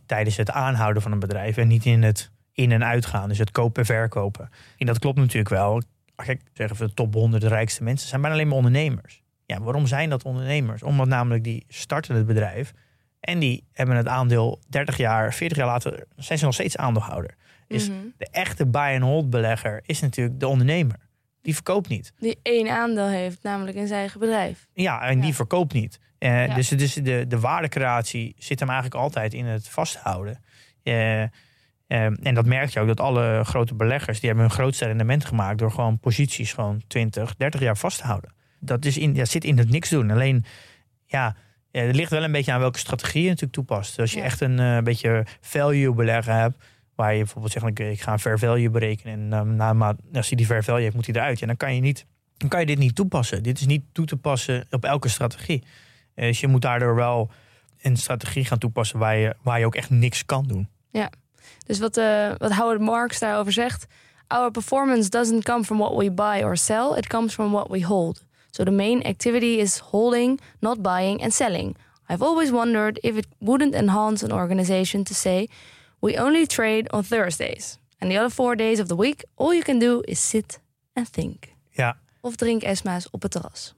[0.07, 3.29] tijdens het aanhouden van een bedrijf en niet in het in- en uitgaan.
[3.29, 4.51] Dus het kopen en verkopen.
[4.79, 5.83] En dat klopt natuurlijk wel.
[6.17, 9.23] Kijk, zeggen we de top 100 de rijkste mensen zijn bijna alleen maar ondernemers.
[9.47, 10.83] Ja, waarom zijn dat ondernemers?
[10.83, 12.73] Omdat namelijk die starten het bedrijf
[13.21, 17.35] en die hebben het aandeel 30 jaar, 40 jaar later zijn ze nog steeds aandeelhouder.
[17.67, 17.99] Is- Mhm.
[18.19, 20.97] De echte buy-and-hold belegger is natuurlijk de ondernemer.
[21.43, 22.13] Die verkoopt niet.
[22.19, 24.67] Die één aandeel heeft, namelijk in zijn eigen bedrijf.
[24.75, 25.23] Ja, en Ja.
[25.23, 25.99] die verkoopt niet.
[26.19, 26.55] Eh, Ja.
[26.55, 30.43] Dus, dus de, de waardecreatie zit hem eigenlijk altijd in het vasthouden.
[30.83, 31.23] Eh,
[31.95, 34.21] eh, en dat merk je ook, dat alle grote beleggers...
[34.21, 35.59] die hebben hun grootste rendement gemaakt...
[35.59, 38.33] door gewoon posities gewoon 20, 30 jaar vast te houden.
[38.61, 40.11] Dat, is in, dat zit in het niks doen.
[40.11, 40.45] Alleen,
[41.07, 41.37] ja,
[41.71, 43.99] het ligt wel een beetje aan welke strategie je natuurlijk toepast.
[43.99, 44.25] Als je Ja.
[44.25, 46.65] echt een eh, beetje value beleggen hebt...
[46.95, 49.33] waar je bijvoorbeeld zegt, ik, ik ga een fair value berekenen...
[49.33, 51.39] en um, na, maar als hij die fair value heeft, moet hij eruit.
[51.39, 53.43] Ja, dan kan je niet dan kan je dit niet toepassen.
[53.43, 55.65] Dit is niet toe te passen op elke strategie.
[56.15, 57.31] Eh, Dus je moet daardoor wel
[57.83, 60.69] een strategie gaan toepassen waar je, waar je ook echt niks kan doen.
[61.67, 63.87] Dus wat, eh, wat Howard Marks daarover zegt...
[64.27, 66.97] Our performance doesn't come from what we buy or sell.
[66.97, 68.25] It comes from what we hold.
[68.51, 71.77] So the main activity is holding, not buying and selling.
[72.11, 75.47] I've always wondered if it wouldn't enhance an organization to say...
[76.01, 77.79] We only trade on Thursdays.
[77.99, 79.25] And the other four days of the week...
[79.35, 80.61] all you can do is sit
[80.93, 81.53] and think.
[81.71, 83.75] Ja, Of drink Esma's op het terras.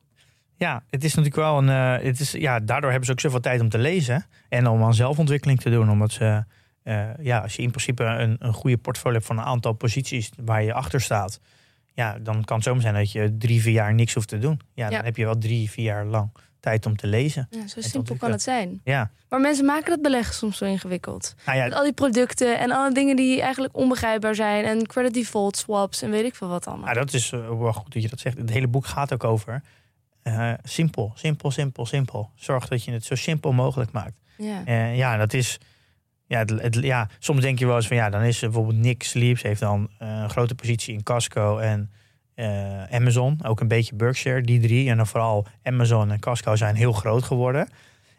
[0.57, 1.68] ja het is natuurlijk wel een.
[1.68, 4.83] eh, het is, ja, daardoor hebben ze ook zoveel tijd om te lezen en om
[4.83, 5.90] aan zelfontwikkeling te doen.
[5.90, 6.44] Omdat ze,
[6.87, 10.31] eh, ja, als je in principe een, een goede portfolio hebt van een aantal posities
[10.44, 11.40] waar je achter staat,
[11.94, 14.61] ja, dan kan het zomaar zijn dat je drie, vier jaar niks hoeft te doen.
[14.75, 15.05] Ja, dan Ja.
[15.05, 17.46] heb je wel drie, vier jaar lang tijd om te lezen.
[17.51, 18.81] Ja, zo simpel kan het zijn.
[18.85, 21.35] Ja, Maar mensen maken dat beleggen soms zo ingewikkeld.
[21.46, 24.64] nou ja, Met al die producten en alle dingen die eigenlijk onbegrijpbaar zijn.
[24.64, 26.85] En credit default swaps en weet ik veel wat allemaal.
[26.85, 28.38] Nou, dat is eh, wel goed dat je dat zegt.
[28.38, 29.62] Het hele boek gaat ook over
[30.22, 32.31] eh, simpel, simpel, simpel, simpel.
[32.35, 34.14] Zorg dat je het zo simpel mogelijk maakt.
[34.37, 34.62] Ja.
[34.64, 35.59] Eh, ja, dat is.
[36.27, 39.03] Ja, het, het- ja, soms denk je wel eens van ja, dan is bijvoorbeeld Nick
[39.03, 41.91] Sleeps heeft dan eh, een grote positie in Casco en
[42.35, 44.91] eh, Amazon, ook een beetje Berkshire, die drie.
[44.91, 47.61] En dan vooral Amazon en Casco zijn heel groot geworden.
[47.61, 47.71] En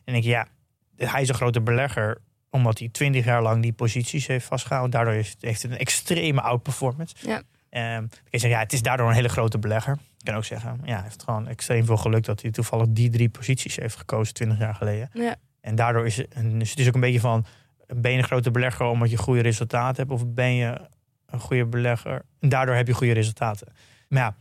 [0.03, 0.47] dan denk je, ja,
[0.95, 2.17] hij is een grote belegger
[2.49, 4.91] omdat hij twintig jaar lang die posities heeft vastgehouden.
[4.91, 7.15] Daardoor heeft, heeft het een extreme outperformance.
[7.21, 7.41] Ja.
[7.69, 9.97] Ehm, je zeggen, ja, het is daardoor een hele grote belegger.
[10.17, 13.09] Je kan ook zeggen, ja, hij heeft gewoon extreem veel geluk dat hij toevallig die
[13.09, 15.09] drie posities heeft gekozen twintig jaar geleden.
[15.13, 15.35] Ja.
[15.61, 16.27] En daardoor is het,
[16.59, 17.45] dus het is ook een beetje van,
[17.95, 20.11] ben je een grote belegger omdat je goede resultaten hebt?
[20.21, 20.77] Of ben je
[21.25, 23.67] een goede belegger en daardoor heb je goede resultaten?
[24.07, 24.35] Maar ja,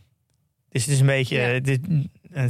[0.69, 1.59] dus het is een beetje, Ja.
[1.59, 1.87] dit,
[2.31, 2.45] eh,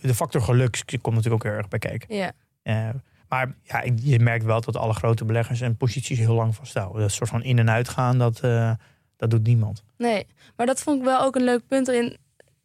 [0.00, 2.14] de factor geluk komt natuurlijk ook heel erg bij kijken.
[2.16, 2.32] ja.
[2.62, 2.88] Eh,
[3.28, 7.00] maar ja, je merkt wel dat alle grote beleggers en posities heel lang vasthouden.
[7.00, 8.72] Dat soort van in en uitgaan, dat, eh,
[9.16, 9.82] dat doet niemand.
[9.96, 12.16] Nee, maar dat vond ik wel ook een leuk punt erin.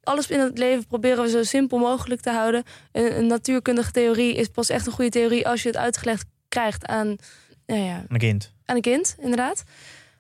[0.03, 2.63] Alles in het leven proberen we zo simpel mogelijk te houden.
[2.91, 6.85] Een, een natuurkundige theorie is pas echt een goede theorie als je het uitgelegd krijgt
[6.85, 7.15] aan,
[7.65, 8.53] nou ja, Een kind.
[8.65, 9.63] aan een kind, inderdaad.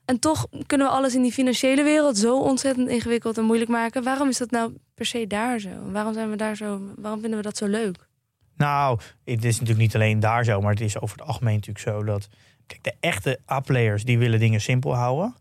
[0.05, 4.03] En toch kunnen we alles in die financiële wereld zo ontzettend ingewikkeld en moeilijk maken.
[4.03, 5.69] Waarom is dat nou per se daar zo?
[5.91, 6.81] Waarom zijn we daar zo?
[6.97, 8.07] Waarom vinden we dat zo leuk?
[8.57, 11.85] Nou, het is natuurlijk niet alleen daar zo, maar het is over het algemeen natuurlijk
[11.85, 12.29] zo dat.
[12.67, 15.35] Kijk, de echte A-players die willen dingen simpel houden.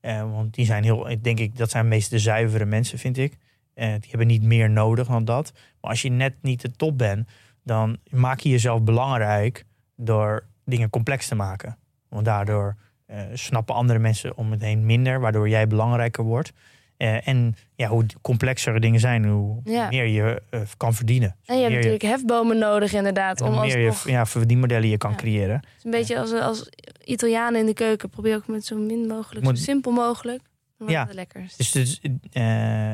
[0.00, 3.36] Eh, want die zijn heel, denk ik, dat zijn meest de zuivere mensen, vind ik.
[3.74, 5.52] Eh, die hebben niet meer nodig dan dat.
[5.80, 7.28] Maar als je net niet de top bent,
[7.62, 9.64] dan maak je jezelf belangrijk
[9.96, 11.76] door dingen complex te maken.
[12.08, 16.52] Want daardoor eh, snappen andere mensen om het heen minder, waardoor jij belangrijker wordt.
[16.96, 19.88] Eh, en ja, hoe complexere dingen zijn, hoe Ja.
[19.88, 21.36] meer je eh, kan verdienen.
[21.46, 23.40] En je hebt je- natuurlijk hefbomen nodig, inderdaad.
[23.40, 25.16] en Om hoe meer je ja, verdienmodellen je kan Ja.
[25.16, 25.54] creëren.
[25.56, 26.68] Het is een beetje als, als
[27.04, 28.10] Italianen in de keuken.
[28.10, 30.42] Probeer ook met zo min mogelijk, Moet- zo simpel mogelijk.
[30.86, 31.08] Ja.
[31.12, 31.56] lekkerst.
[31.56, 32.00] Dus, dus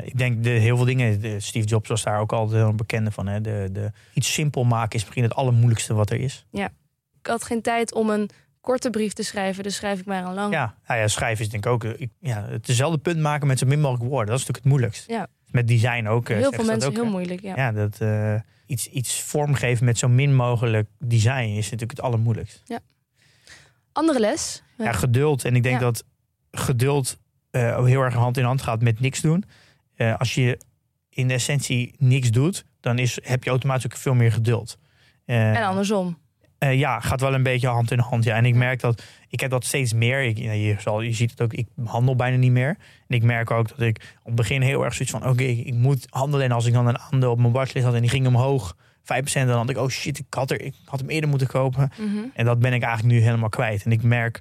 [0.05, 3.11] ik denk de, heel veel dingen, de, Steve Jobs was daar ook altijd heel bekende
[3.11, 3.27] van.
[3.27, 3.41] Hè?
[3.41, 6.47] De, de, iets simpel maken is misschien het allermoeilijkste wat er is.
[7.23, 8.31] Ik had geen tijd om een
[8.61, 10.53] korte brief te schrijven, dus schrijf ik maar een lang.
[10.53, 13.59] Ja, nou ja schrijven is denk ik ook eh, ik, ja, hetzelfde punt maken met
[13.59, 14.27] zo min mogelijk woorden.
[14.31, 15.09] Dat is natuurlijk het moeilijkst.
[15.09, 15.27] Ja.
[15.51, 16.29] Met design ook.
[16.29, 17.11] eh, Heel veel mensen ook, heel hè?
[17.11, 17.41] moeilijk.
[17.41, 17.57] Ja.
[17.57, 18.35] Ja, dat eh,
[18.67, 22.63] iets, iets vormgeven met zo min mogelijk design is natuurlijk het allermoeilijkst.
[23.93, 24.63] Andere les.
[24.79, 25.45] Ja, geduld.
[25.45, 25.81] En ik denk Ja.
[25.85, 26.05] dat
[26.51, 27.19] geduld
[27.53, 29.45] ook heel erg hand in hand gaat met niks doen.
[30.19, 30.59] Als je
[31.09, 34.79] in de essentie niks doet, dan is, heb je automatisch ook veel meer geduld.
[35.25, 36.19] En andersom.
[36.61, 38.25] Eh, ja, gaat wel een beetje hand in hand.
[38.25, 38.37] Ja.
[38.37, 40.23] En ik merk dat, ik heb dat steeds meer.
[40.23, 42.77] Ik, je, zal, je ziet het ook, ik handel bijna niet meer.
[43.09, 45.67] En ik merk ook dat ik op het begin heel erg zoiets van, oké, ik,
[45.67, 46.47] ik moet handelen.
[46.47, 49.03] En als ik dan een aandeel op mijn watchlist had en die ging omhoog, 5%,
[49.33, 51.91] dan had ik, oh shit, ik had, er, ik had hem eerder moeten kopen.
[51.99, 52.19] Mhm.
[52.35, 53.85] En dat ben ik eigenlijk nu helemaal kwijt.
[53.85, 54.41] En ik merk,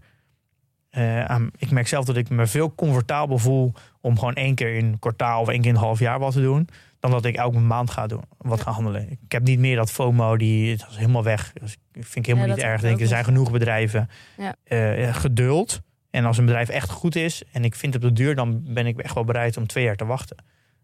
[0.90, 4.76] eh, aan- ik merk zelf dat ik me veel comfortabel voel om gewoon één keer
[4.76, 6.68] in een kwartaal of één keer in een half jaar wat te doen.
[7.00, 9.10] Dan dat ik elke maand ga doen, wat ga handelen.
[9.12, 11.54] Ik heb niet meer dat FOMO, die is helemaal weg.
[11.60, 12.82] Dus ik vind ik helemaal Ja, niet erg.
[12.82, 13.30] Denk, ik er zijn nog.
[13.30, 14.10] genoeg bedrijven.
[14.38, 14.56] Ja.
[14.64, 15.82] Eh, geduld.
[16.10, 18.74] En als een bedrijf echt goed is en ik vind het op de duur, dan
[18.74, 20.38] ben ik echt wel bereid om twee jaar te wachten.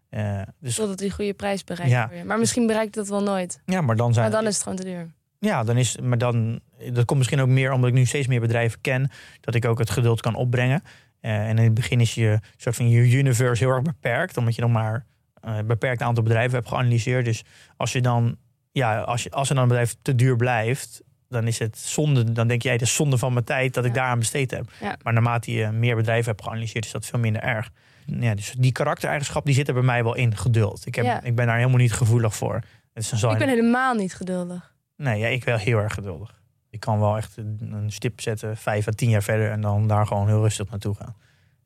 [0.08, 2.10] Eh, dus Totdat die goede prijs bereikt Ja.
[2.24, 3.60] Maar misschien bereikt dat wel nooit.
[3.64, 5.10] ja, maar dan zijn Maar dan is het gewoon te duur.
[5.38, 6.60] Ja, dan is, maar dan,
[6.92, 9.78] dat komt misschien ook meer omdat ik nu steeds meer bedrijven ken, dat ik ook
[9.78, 10.82] het geduld kan opbrengen.
[11.20, 14.54] Eh, en in het begin is je soort van je universe heel erg beperkt, omdat
[14.54, 15.06] je dan maar
[15.40, 17.24] eh, een beperkt aantal bedrijven hebt geanalyseerd.
[17.24, 17.44] Dus
[17.76, 18.36] als je dan,
[18.72, 22.32] ja, als, je, als er dan een bedrijf te duur blijft, dan is het zonde,
[22.32, 23.96] dan denk jij, het is zonde van mijn tijd dat ik Ja.
[23.96, 24.70] daaraan besteed heb.
[25.02, 27.70] Maar naarmate je meer bedrijven hebt geanalyseerd, is dat veel minder erg.
[28.06, 30.86] Ja, dus die karaktereigenschap die zit er bij mij wel in, geduld.
[30.86, 32.60] Ik, heb, ik ben daar helemaal niet gevoelig voor.
[32.92, 34.74] Dus dan zal Ik ben helemaal niet geduldig.
[34.96, 36.34] Nee, ja, ik wel heel erg geduldig.
[36.70, 40.06] Ik kan wel echt een stip zetten, vijf à tien jaar verder en dan daar
[40.06, 41.14] gewoon heel rustig naartoe gaan.
[41.16, 41.16] En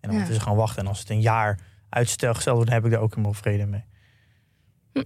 [0.00, 0.16] dan Ja.
[0.16, 0.82] moeten ze gewoon wachten.
[0.82, 3.66] En als het een jaar uitstel gesteld wordt, dan heb ik daar ook helemaal vrede
[3.66, 3.84] mee.
[4.92, 5.02] Hm.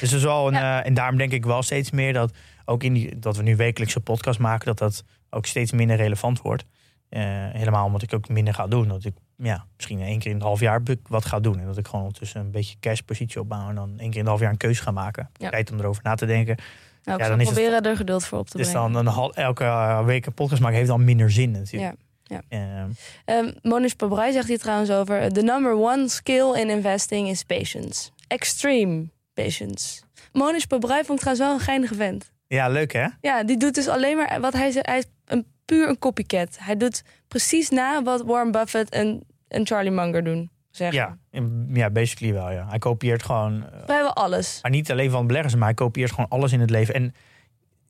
[0.00, 0.80] Dus dat is wel een, Ja.
[0.80, 2.32] eh, en daarom denk ik wel steeds meer dat
[2.64, 6.42] ook in die, dat we nu wekelijkse podcast maken, dat dat ook steeds minder relevant
[6.42, 6.64] wordt.
[7.08, 7.20] Eh,
[7.52, 8.88] helemaal omdat ik ook minder ga doen.
[8.88, 11.58] Dat ik ja, misschien één keer in het half jaar wat ga doen.
[11.60, 13.68] En dat ik gewoon ondertussen een beetje cashpositie opbouw.
[13.68, 15.30] En dan één keer in het half jaar een keuze ga maken.
[15.32, 15.50] Ja.
[15.50, 16.56] Tijd om erover na te denken.
[17.04, 18.92] Nou, Ja, dan is het- proberen er geduld voor op te Dus brengen.
[18.92, 21.94] dan een hal, elke eh, week een podcast maken heeft dan minder zin natuurlijk.
[22.22, 22.90] Ja, Ehm,
[23.26, 25.32] Um, Monish Pabrai zegt hier trouwens over...
[25.32, 28.10] The number one skill in investing is patience.
[28.26, 30.02] Extreme patience.
[30.32, 32.30] Monish Pabrai vond ik trouwens wel een geinige vent.
[32.56, 33.06] Ja, leuk hè?
[33.20, 34.86] Ja, die doet dus alleen maar wat hij zegt.
[34.86, 36.58] Hij is een, puur een copycat.
[36.60, 40.50] Hij doet precies na wat Warren Buffett en, en Charlie Munger doen.
[40.70, 41.18] zeggen.
[41.30, 41.40] Ja,
[41.72, 42.50] ja, basically wel.
[42.50, 42.66] Ja.
[42.68, 44.58] Hij kopieert gewoon, eh, Vrijwel alles.
[44.62, 46.94] maar niet alleen van beleggers, maar hij kopieert gewoon alles in het leven.
[46.94, 47.14] En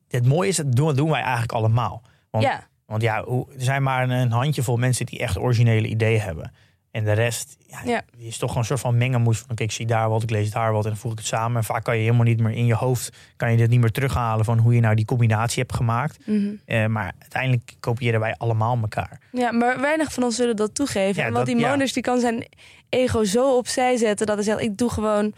[0.09, 2.03] het mooie is, dat doen, doen wij eigenlijk allemaal.
[2.31, 6.21] Want, Ja, want ja, er zijn maar een, een handjevol mensen die echt originele ideeën
[6.21, 6.53] hebben.
[6.91, 8.03] En de rest ja, Ja.
[8.17, 10.31] die is toch gewoon een soort van mengelmoes van oké, ik zie daar wat, ik
[10.31, 11.57] lees daar wat en dan voeg ik het samen.
[11.57, 13.91] En vaak kan je helemaal niet meer in je hoofd, kan je dit niet meer
[13.91, 16.27] terughalen van hoe je nou die combinatie hebt gemaakt.
[16.27, 16.49] mhm.
[16.65, 19.21] Eh, maar uiteindelijk kopiëren wij allemaal elkaar.
[19.33, 21.21] ja, maar weinig van ons zullen dat toegeven.
[21.21, 21.67] Ja, en want dat- die.
[21.67, 22.47] Moners die kan zijn
[22.89, 25.33] ego zo opzij zetten dat hij zegt: ik doe gewoon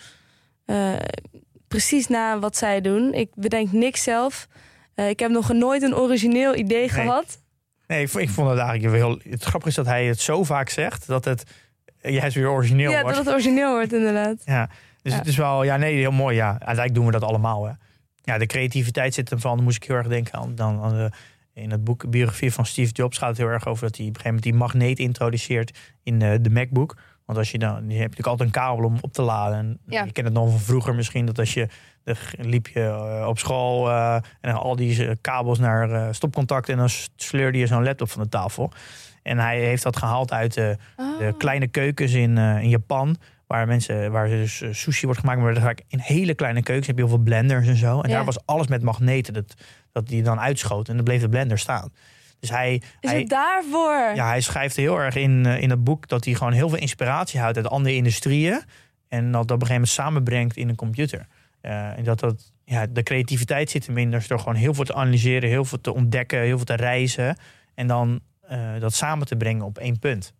[0.64, 0.92] eh,
[1.68, 3.12] precies na wat zij doen.
[3.14, 4.46] Ik bedenk niks zelf.
[4.94, 7.41] Eh, ik heb nog nooit een origineel idee gehad.
[7.92, 9.18] Nee, ik, vond- ik vond het eigenlijk heel.
[9.30, 11.44] Het grappige is dat hij het zo vaak zegt dat het
[12.00, 13.16] eh, juist weer origineel Ja, wordt.
[13.16, 14.36] dat het origineel wordt inderdaad.
[14.44, 14.68] Ja,
[15.02, 15.18] dus Ja.
[15.18, 16.36] het is wel, ja, nee, heel mooi.
[16.36, 17.64] Ja, uiteindelijk doen we dat allemaal.
[17.66, 17.72] Hè.
[18.22, 19.54] Ja, de creativiteit zit ervan.
[19.56, 21.10] Dan moest ik heel erg denken aan, dan, aan de,
[21.54, 24.14] in het boek biografie van Steve Jobs gaat het heel erg over dat hij op
[24.14, 26.96] een gegeven moment die magneet introduceert in de, de MacBook.
[27.26, 29.58] Want als je dan, je hebt natuurlijk altijd een kabel om op te laden.
[29.58, 30.04] En Ja.
[30.04, 31.68] Je kent het nog van vroeger misschien, dat als je
[32.38, 36.76] liep je eh, op school eh, en al die eh, kabels naar eh, stopcontact en
[36.76, 38.72] dan sleurde je zo'n laptop van de tafel.
[39.22, 41.38] En hij heeft dat gehaald uit de, de Oh.
[41.38, 43.16] kleine keukens in, in Japan.
[43.46, 47.02] Waar mensen, waar dus sushi wordt gemaakt, maar vaak in hele kleine keukens heb je
[47.02, 48.00] heel veel blenders en zo.
[48.00, 48.14] En Ja.
[48.16, 49.54] daar was alles met magneten dat,
[49.92, 51.92] dat die dan uitschoot en dan bleef de blender staan.
[52.42, 54.12] Dus hij, Is hij, het daarvoor?
[54.14, 56.78] ja, hij schrijft heel erg in, eh, in het boek dat hij gewoon heel veel
[56.78, 58.62] inspiratie houdt uit andere industrieën.
[59.08, 61.26] En dat dat op een gegeven moment samenbrengt in een computer.
[61.60, 64.10] Eh, en dat dat, ja, de creativiteit zit hem in.
[64.10, 67.36] Dus door gewoon heel veel te analyseren, heel veel te ontdekken, heel veel te reizen.
[67.74, 70.34] En dan eh, dat samen te brengen op één punt.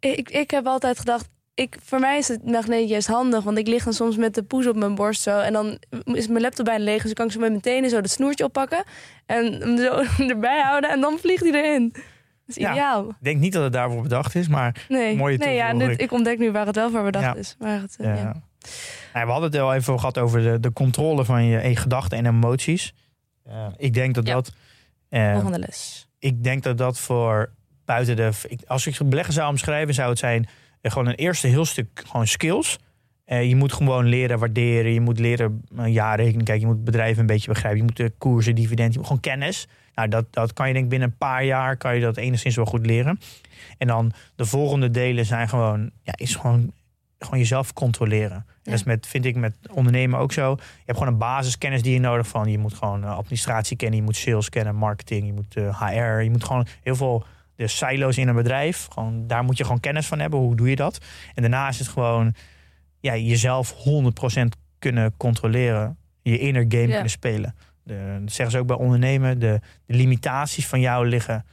[0.00, 3.42] Ik, ik heb altijd gedacht, ik, voor mij is het magneet juist handig.
[3.44, 5.38] Want ik lig dan soms met de poes op mijn borst zo.
[5.38, 7.02] En dan is mijn laptop bijna leeg.
[7.02, 8.84] Dus kan ik zo met mijn tenen zo dat snoertje oppakken.
[9.26, 10.90] En hem zo erbij houden.
[10.90, 11.88] En dan vliegt hij erin.
[11.92, 12.02] Dat
[12.46, 12.70] is Ja.
[12.70, 13.08] ideaal.
[13.08, 16.12] Ik denk niet dat het daarvoor bedacht is, maar Nee, Mooie nee ja, dit, ik
[16.12, 17.34] ontdek nu waar het wel voor bedacht Ja.
[17.34, 17.56] is.
[17.58, 18.14] Waar het, eh, Ja.
[18.14, 18.42] ja.
[19.12, 22.26] Nou, we hadden het al even gehad over de, de controle van je gedachten en
[22.26, 22.94] emoties.
[23.44, 24.52] Eh, ik denk dat dat.
[25.08, 26.08] eh, Volgende les.
[26.18, 27.50] ik denk dat dat voor
[27.84, 28.30] buiten de.
[28.48, 30.48] ik- als ik beleggen zou omschrijven, zou het zijn
[30.90, 32.78] gewoon een eerste heel stuk gewoon skills.
[33.24, 34.92] Eh, je moet gewoon leren waarderen.
[34.92, 36.68] Je moet leren uh, jaarrekening kijken.
[36.68, 37.78] Je moet bedrijven een beetje begrijpen.
[37.78, 38.92] Je moet de koersen, dividend.
[38.92, 39.68] Je moet gewoon kennis.
[39.94, 42.56] Nou, dat, dat kan je denk ik binnen een paar jaar kan je dat enigszins
[42.56, 43.20] wel goed leren.
[43.78, 46.72] En dan de volgende delen zijn gewoon, ja, is gewoon,
[47.18, 48.36] gewoon jezelf controleren.
[48.36, 50.50] En Dat is met, vind ik met ondernemen ook zo.
[50.58, 52.50] Je hebt gewoon een basiskennis die je nodig van.
[52.50, 56.20] Je moet gewoon eh, administratie kennen, je moet sales kennen, marketing, je moet eh, HR.
[56.20, 57.24] Je moet gewoon heel veel
[57.56, 58.86] de silo's in een bedrijf.
[58.92, 60.38] Gewoon, daar moet je gewoon kennis van hebben.
[60.38, 60.98] Hoe doe je dat?
[61.34, 62.34] En daarna is het gewoon
[63.00, 64.42] ja, jezelf 100%
[64.78, 65.96] kunnen controleren.
[66.22, 66.92] Je inner game Ja.
[66.92, 67.54] kunnen spelen.
[67.84, 69.38] De, dat zeggen ze ook bij ondernemen.
[69.38, 71.44] De, de limitaties van jou liggen.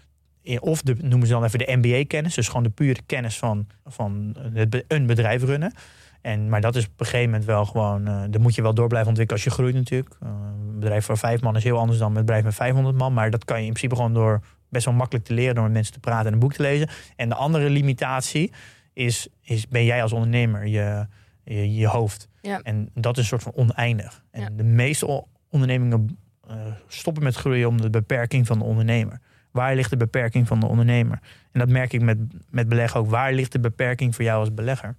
[0.42, 2.34] In, of de, noemen ze dan even de MBA-kennis.
[2.36, 5.74] Dus gewoon de pure kennis van, van het, een bedrijf runnen.
[6.22, 8.04] En, maar dat is op een gegeven moment wel gewoon.
[8.04, 10.16] daar moet je wel door blijven ontwikkelen als je groeit, natuurlijk.
[10.22, 10.30] Eh,
[10.70, 13.14] een bedrijf voor vijf man is heel anders dan een bedrijf met 500 man.
[13.14, 15.56] Maar dat kan je in principe gewoon door best wel makkelijk te leren.
[15.56, 16.90] door met mensen te praten en een boek te lezen.
[17.16, 18.52] En de andere limitatie
[18.94, 21.08] is, is ben jij als ondernemer je,
[21.44, 22.28] je, je hoofd.
[22.42, 22.60] Ja.
[22.62, 24.24] En dat is een soort van oneindig.
[24.32, 24.50] En Ja.
[24.56, 26.56] de meeste ondernemingen eh,
[26.88, 29.20] stoppen met groeien om de beperking van de ondernemer.
[29.52, 31.20] Waar ligt de beperking van de ondernemer?
[31.52, 32.18] En dat merk ik met,
[32.50, 33.10] met beleggen ook.
[33.10, 34.96] Waar ligt de beperking voor jou als belegger?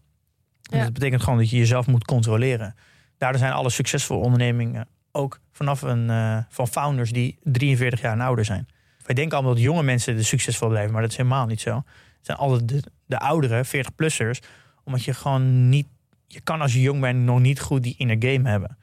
[0.71, 0.85] En Ja.
[0.85, 2.75] Dat betekent gewoon dat je jezelf moet controleren.
[3.19, 8.21] Daardoor zijn alle succesvolle ondernemingen ook vanaf een, eh, van founders die 43 jaar en
[8.21, 8.69] ouder zijn.
[9.11, 11.75] Wij denken allemaal dat jonge mensen de succesvol blijven, maar dat is helemaal niet zo.
[11.77, 14.49] Het zijn altijd de, de oudere, 40-plussers,
[14.85, 15.87] omdat je gewoon niet,
[16.27, 18.79] je kan als je jong bent nog niet goed die inner game hebben.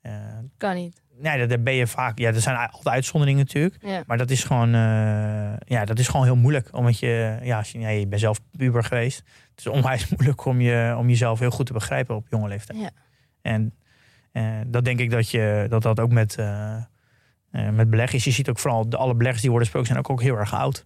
[0.00, 0.12] Eh,
[0.56, 1.02] Kan niet.
[1.18, 2.18] nee, dat ben je vaak.
[2.18, 3.76] Ja, er zijn altijd uitzonderingen natuurlijk.
[3.80, 4.02] Ja.
[4.06, 6.68] Maar dat is gewoon, eh, ja, dat is gewoon heel moeilijk.
[6.72, 9.22] Omdat je, ja, als je, ja, je bent zelf puber geweest.
[9.50, 12.78] Het is onwijs moeilijk om, je, om jezelf heel goed te begrijpen op jonge leeftijd.
[12.78, 12.90] Ja.
[13.42, 13.74] En
[14.32, 16.36] eh, dat denk ik dat, je, dat dat ook met,
[17.74, 18.24] met beleggers.
[18.24, 20.54] Je ziet ook vooral de alle beleggers die worden gesproken zijn ook, ook heel erg
[20.54, 20.74] oud.
[20.74, 20.84] Dat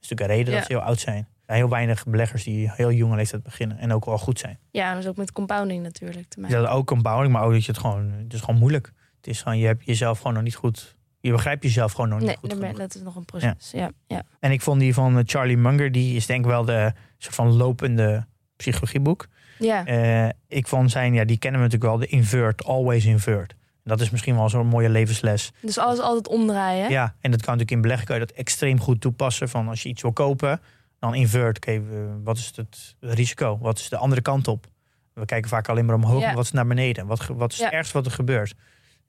[0.00, 0.58] is natuurlijk een reden Ja.
[0.58, 1.16] dat ze heel oud zijn.
[1.18, 4.58] Er zijn heel weinig beleggers die heel jonge leeftijd beginnen en ook wel goed zijn.
[4.70, 6.62] ja, dat is ook met compounding natuurlijk te maken.
[6.62, 8.92] dat ook bouwing, maar ook dat je het gewoon, het is gewoon moeilijk.
[9.16, 12.18] Het is gewoon, je hebt jezelf gewoon nog niet goed, je begrijpt jezelf gewoon nog
[12.18, 13.70] niet Nee, goed ben- dat is nog een proces.
[13.72, 13.90] Ja.
[14.06, 14.22] Ja.
[14.40, 17.34] En ik vond die van eh, Charlie Munger, die is denk ik wel de soort
[17.34, 19.26] van lopende psychologieboek.
[19.58, 19.84] Ja.
[19.86, 23.54] Eh, ik vond zijn, ja, die kennen we natuurlijk wel, de invert, always invert.
[23.84, 25.52] Dat is misschien wel zo'n mooie levensles.
[25.60, 26.90] Dus alles altijd omdraaien.
[26.90, 29.48] Ja, en dat kan natuurlijk in beleggen kan je dat extreem goed toepassen.
[29.48, 30.60] Van als je iets wil kopen,
[30.98, 31.56] dan invert.
[31.56, 31.82] Oké,
[32.24, 33.58] wat is het risico?
[33.60, 34.66] Wat is de andere kant op?
[35.14, 36.26] We kijken vaak alleen maar omhoog, Ja.
[36.26, 37.06] maar wat is naar beneden?
[37.06, 37.64] Wat, wat is Ja.
[37.64, 38.54] het ergste wat er gebeurt?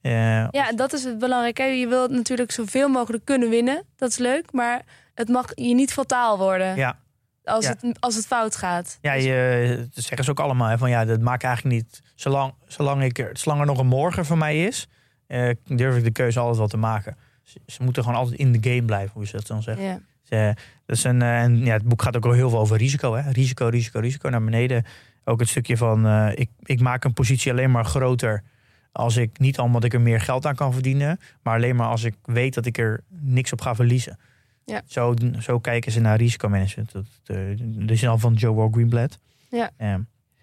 [0.02, 0.12] Eh,
[0.50, 1.64] Ja, dat is het belangrijke.
[1.64, 3.84] Je wilt natuurlijk zoveel mogelijk kunnen winnen.
[3.96, 4.82] Dat is leuk, maar
[5.14, 6.76] het mag je niet fataal worden.
[6.76, 6.98] Ja,
[7.44, 7.76] Als, Ja.
[7.80, 8.98] het, als het fout gaat.
[9.02, 10.68] Ja, je, dat zeggen ze ook allemaal.
[10.70, 12.02] Hè, van ja, dat maakt eigenlijk niet.
[12.16, 14.88] Zolang, zolang, ik er, zolang er nog een morgen voor mij is,
[15.28, 17.18] eh, durf ik de keuze altijd wel te maken.
[17.44, 19.84] Ze, ze moeten gewoon altijd in de game blijven, hoe ze dat dan zeggen.
[19.84, 20.00] Ja.
[20.30, 20.46] Eh,
[20.86, 23.16] dat is een, eh, en ja, het boek gaat ook al heel veel over risico.
[23.16, 23.32] Hè?
[23.32, 24.86] Risico, risico, risico naar beneden.
[25.24, 28.44] Ook het stukje van eh, ik, ik maak een positie alleen maar groter
[28.92, 32.04] als ik niet omdat ik er meer geld aan kan verdienen, maar alleen maar als
[32.04, 34.20] ik weet dat ik er niks op ga verliezen.
[34.66, 34.82] Ja.
[34.86, 36.92] Zo, zo kijken ze naar risicomanagement.
[36.92, 39.20] Dat, eh, de zin al van Joe Wall Greenblatt.
[39.50, 39.70] Ja.
[39.78, 39.96] Eh,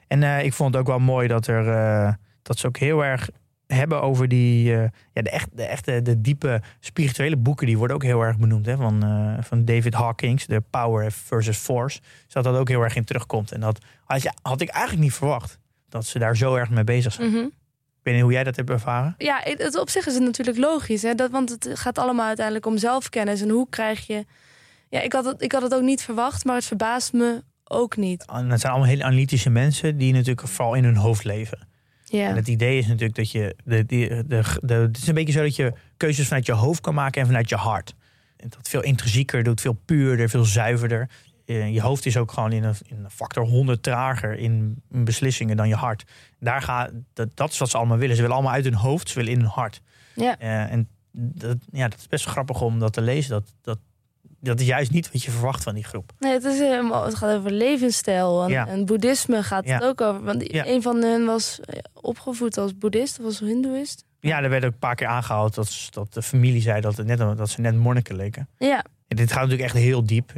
[0.09, 3.05] en eh, ik vond het ook wel mooi dat er eh, dat ze ook heel
[3.05, 3.29] erg
[3.67, 7.97] hebben over die eh, ja, de, echt, de echte de diepe spirituele boeken die worden
[7.97, 9.03] ook heel erg benoemd hè, van,
[9.41, 12.01] van David Hawkins, de Power versus Force.
[12.25, 13.53] Dus dat dat ook heel erg in terugkomt.
[13.53, 16.85] En dat had, je, had ik eigenlijk niet verwacht dat ze daar zo erg mee
[16.85, 17.31] bezig zijn.
[17.31, 17.47] Mhm.
[18.09, 19.15] Weet niet hoe jij dat hebt ervaren.
[19.19, 21.03] Ja, het, op zich is het natuurlijk logisch.
[21.03, 21.15] Hè?
[21.15, 23.41] Dat, want het gaat allemaal uiteindelijk om zelfkennis.
[23.41, 24.25] En hoe krijg je...
[24.91, 27.97] Ja, ik had, het, ik had het ook niet verwacht, maar het verbaast me ook
[27.97, 28.25] niet.
[28.27, 31.59] En het zijn allemaal hele analytische mensen die natuurlijk vooral in hun hoofd leven.
[32.05, 32.29] Ja.
[32.29, 33.57] En het idee is natuurlijk dat je.
[33.65, 36.81] De, de, de, de- het is een beetje zo dat je keuzes vanuit je hoofd
[36.81, 37.95] kan maken en vanuit je hart.
[38.37, 41.09] En dat veel intrinsieker doet, veel puurder, veel zuiverder.
[41.49, 45.05] Eh, Je hoofd is ook gewoon in een, in een factor 100 trager in, in
[45.05, 46.05] beslissingen dan je hart.
[46.41, 48.15] Daar gaat, dat, dat is wat ze allemaal willen.
[48.17, 49.81] Ze willen allemaal uit hun hoofd, ze willen in hun hart.
[50.15, 50.39] Ja.
[50.39, 53.31] Eh, en dat, ja, dat is best grappig om dat te lezen.
[53.31, 53.79] Dat, dat,
[54.41, 56.13] dat is juist niet wat je verwacht van die groep.
[56.19, 58.43] Nee, het, is helemaal, het gaat over levensstijl.
[58.45, 58.67] En, Ja.
[58.67, 60.23] en boeddhisme gaat het ook over.
[60.25, 60.67] Want Ja.
[60.67, 64.05] een van hen was eh, opgevoed als boeddhist of als hindoeïst.
[64.21, 67.07] Ja, er werd ook een paar keer aangehaald dat, dat de familie zei dat, het
[67.07, 68.49] net, dat ze net monniken leken.
[68.59, 70.33] Ja, En dit gaat natuurlijk echt heel diep.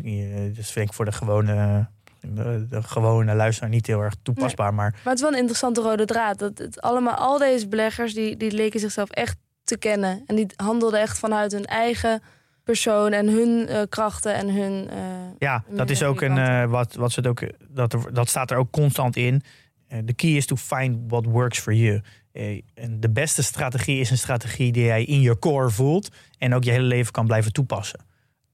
[0.54, 1.86] Dus vind ik voor de gewone,
[2.20, 4.74] de, de gewone luisteraar niet heel erg toepasbaar.
[4.74, 6.38] Maar maar het is wel een interessante rode draad.
[6.38, 10.22] Dat het allemaal, al deze beleggers, die, die leken zichzelf echt te kennen.
[10.26, 12.22] En die handelden echt vanuit hun eigen
[12.64, 14.88] persoon en hun eh, krachten en hun...
[14.90, 14.98] eh,
[15.38, 18.50] ja, dat is ook een, eh, wat, wat ze het ook, dat, er, dat staat
[18.50, 19.42] er ook constant in.
[19.88, 22.00] Eh, De key is to find what works for you.
[22.32, 26.54] Eh, en de beste strategie is een strategie die jij in je core voelt en
[26.54, 28.00] ook je hele leven kan blijven toepassen.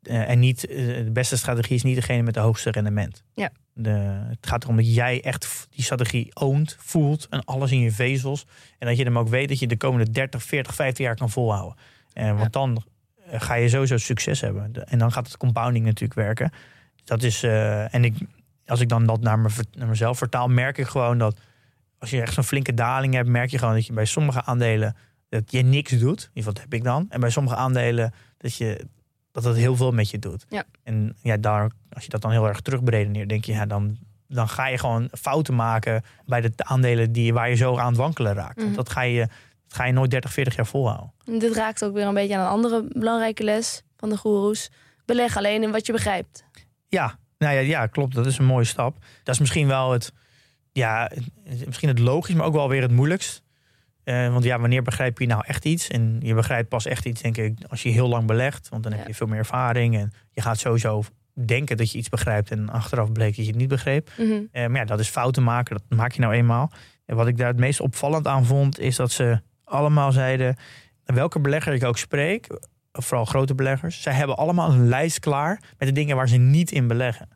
[0.06, 3.22] Eh, en niet, eh, de beste strategie is niet degene met de hoogste rendement.
[3.34, 3.50] Ja.
[3.72, 3.90] De,
[4.28, 8.46] het gaat erom dat jij echt die strategie oont, voelt en alles in je vezels.
[8.78, 11.30] En dat je hem ook weet dat je de komende 30, 40, 50 jaar kan
[11.30, 11.76] volhouden.
[12.12, 12.82] En want dan
[13.30, 14.72] ga je sowieso succes hebben.
[14.72, 16.50] De- En dan gaat het compounding natuurlijk werken.
[17.04, 18.14] Dat is, en ik,
[18.66, 21.38] als ik dan dat naar, me, naar mezelf vertaal, merk ik gewoon dat
[21.98, 24.96] als je echt zo'n flinke daling hebt, merk je gewoon dat je bij sommige aandelen
[25.28, 26.00] dat je niks doet.
[26.00, 27.06] In ieder geval dat heb ik dan.
[27.08, 28.86] En bij sommige aandelen dat je
[29.42, 30.46] dat het heel veel met je doet.
[30.48, 30.64] Ja.
[30.82, 33.96] En ja, daar, als je dat dan heel erg terugberedeneert, denk je, ja, dan,
[34.28, 37.96] dan ga je gewoon fouten maken bij de aandelen die, waar je zo aan het
[37.96, 38.56] wankelen raakt.
[38.56, 38.74] Mhm.
[38.74, 39.20] dat ga je,
[39.66, 41.12] dat ga je nooit 30, 40 jaar volhouden.
[41.24, 44.70] En dit raakt ook weer een beetje aan een andere belangrijke les van de goeroes.
[45.04, 46.44] Beleg alleen in wat je begrijpt.
[46.88, 48.14] Ja, nou ja, ja, klopt.
[48.14, 48.98] Dat is een mooie stap.
[49.22, 50.12] Dat is misschien wel het,
[50.72, 51.10] ja,
[51.66, 53.42] misschien het logisch, maar ook wel weer het moeilijkst.
[54.06, 55.88] Eh, want ja, wanneer begrijp je nou echt iets?
[55.88, 58.68] En je begrijpt pas echt iets, denk ik, als je heel lang belegt.
[58.68, 59.96] Want dan heb je veel meer ervaring.
[59.96, 61.02] En je gaat sowieso
[61.44, 62.50] denken dat je iets begrijpt.
[62.50, 64.10] En achteraf bleek dat je het niet begreep.
[64.18, 64.32] Mhm.
[64.52, 65.76] Eh, maar ja, dat is fouten maken.
[65.76, 66.72] Dat maak je nou eenmaal.
[67.04, 70.56] En wat ik daar het meest opvallend aan vond, is dat ze allemaal zeiden...
[71.04, 72.46] welke belegger ik ook spreek,
[72.92, 74.02] vooral grote beleggers...
[74.02, 77.28] zij hebben allemaal een lijst klaar met de dingen waar ze niet in beleggen.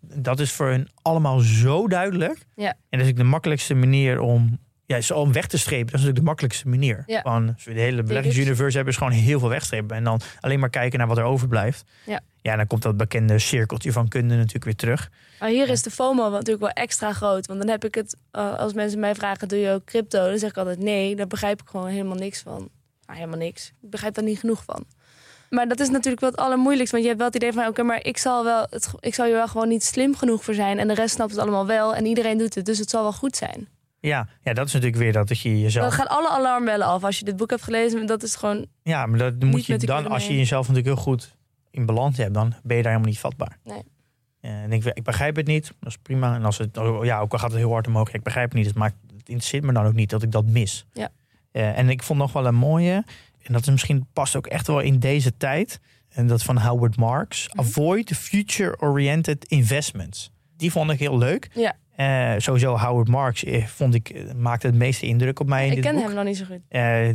[0.00, 2.46] Dat is voor hun allemaal zo duidelijk.
[2.54, 2.68] Ja.
[2.88, 4.58] En dat is ook de makkelijkste manier om...
[4.86, 7.02] Ja, zo om weg te strepen, dat is natuurlijk de makkelijkste manier.
[7.06, 7.54] Ja.
[7.64, 9.96] We de hele beleggingsuniverse hebben, is gewoon heel veel wegstrepen.
[9.96, 11.84] En dan alleen maar kijken naar wat er overblijft.
[12.06, 12.20] Ja.
[12.42, 15.10] ja, dan komt dat bekende cirkeltje van kunde natuurlijk weer terug.
[15.40, 17.46] Maar hier is de FOMO natuurlijk wel extra groot.
[17.46, 20.28] Want dan heb ik het, eh, als mensen mij vragen, doe je ook crypto?
[20.28, 22.68] Dan zeg ik altijd nee, daar begrijp ik gewoon helemaal niks van.
[23.06, 23.72] Nou, helemaal niks.
[23.82, 24.84] Ik begrijp daar niet genoeg van.
[25.50, 26.92] Maar dat is natuurlijk wel het allermoeilijkst.
[26.92, 29.24] Want je hebt wel het idee van, oké, maar ik zal, wel het, ik zal
[29.24, 30.78] hier wel gewoon niet slim genoeg voor zijn.
[30.78, 31.94] En de rest snapt het allemaal wel.
[31.94, 33.68] En iedereen doet het, dus het zal wel goed zijn.
[34.06, 35.84] Ja, ja, dat is natuurlijk weer dat, dat je jezelf...
[35.84, 38.06] Dan gaan alle alarmbellen af als je dit boek hebt gelezen.
[38.06, 41.36] Dat is gewoon, Ja, maar dat moet je dan, als je jezelf natuurlijk heel goed
[41.70, 43.58] in balans hebt, dan ben je daar helemaal niet vatbaar.
[43.64, 43.82] Nee.
[44.40, 46.34] En ik, ik begrijp het niet, dat is prima.
[46.34, 48.58] En als het, ja, ook al gaat het heel hard omhoog, ja, ik begrijp het
[48.58, 48.66] niet.
[48.66, 50.86] Het, maakt, het interesseert me dan ook niet dat ik dat mis.
[50.92, 51.08] Ja.
[51.50, 53.04] Eh, en ik vond nog wel een mooie,
[53.42, 55.80] en dat is misschien past ook echt wel in deze tijd.
[56.08, 57.48] En dat van Howard Marks.
[57.48, 57.60] Mhm.
[57.60, 60.30] Avoid future-oriented investments.
[60.56, 61.50] Die vond ik heel leuk.
[61.54, 61.76] ja.
[61.96, 65.72] Eh, sowieso Howard Marks eh, vond ik, eh, maakte het meeste indruk op mij in
[65.76, 66.04] ik ken boek.
[66.04, 66.60] hem nog niet zo goed.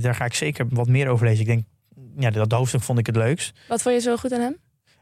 [0.03, 1.41] Daar ga ik zeker wat meer over lezen.
[1.41, 1.63] Ik denk,
[2.17, 3.59] ja, dat hoofdstuk vond ik het leukst.
[3.67, 4.57] Wat vond je zo goed aan hem?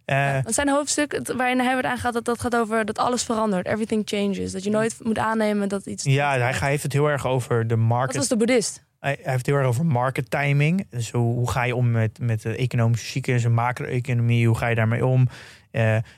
[0.06, 3.68] Eh, Want zijn hoofdstuk waarin hij wordt aangehaald, dat, dat gaat over dat alles verandert.
[3.68, 4.52] Everything changes.
[4.52, 6.04] Dat je nooit moet aannemen dat iets...
[6.04, 8.16] ja, hij hij heeft het heel erg over de Dat market.
[8.16, 8.86] was de boeddhist.
[9.00, 10.88] Hij hij heeft het heel erg over market timing.
[10.90, 14.48] Dus hoe, hoe ga je om met, met de economische cyclus en macro-economie?
[14.48, 15.28] Hoe ga je daarmee om?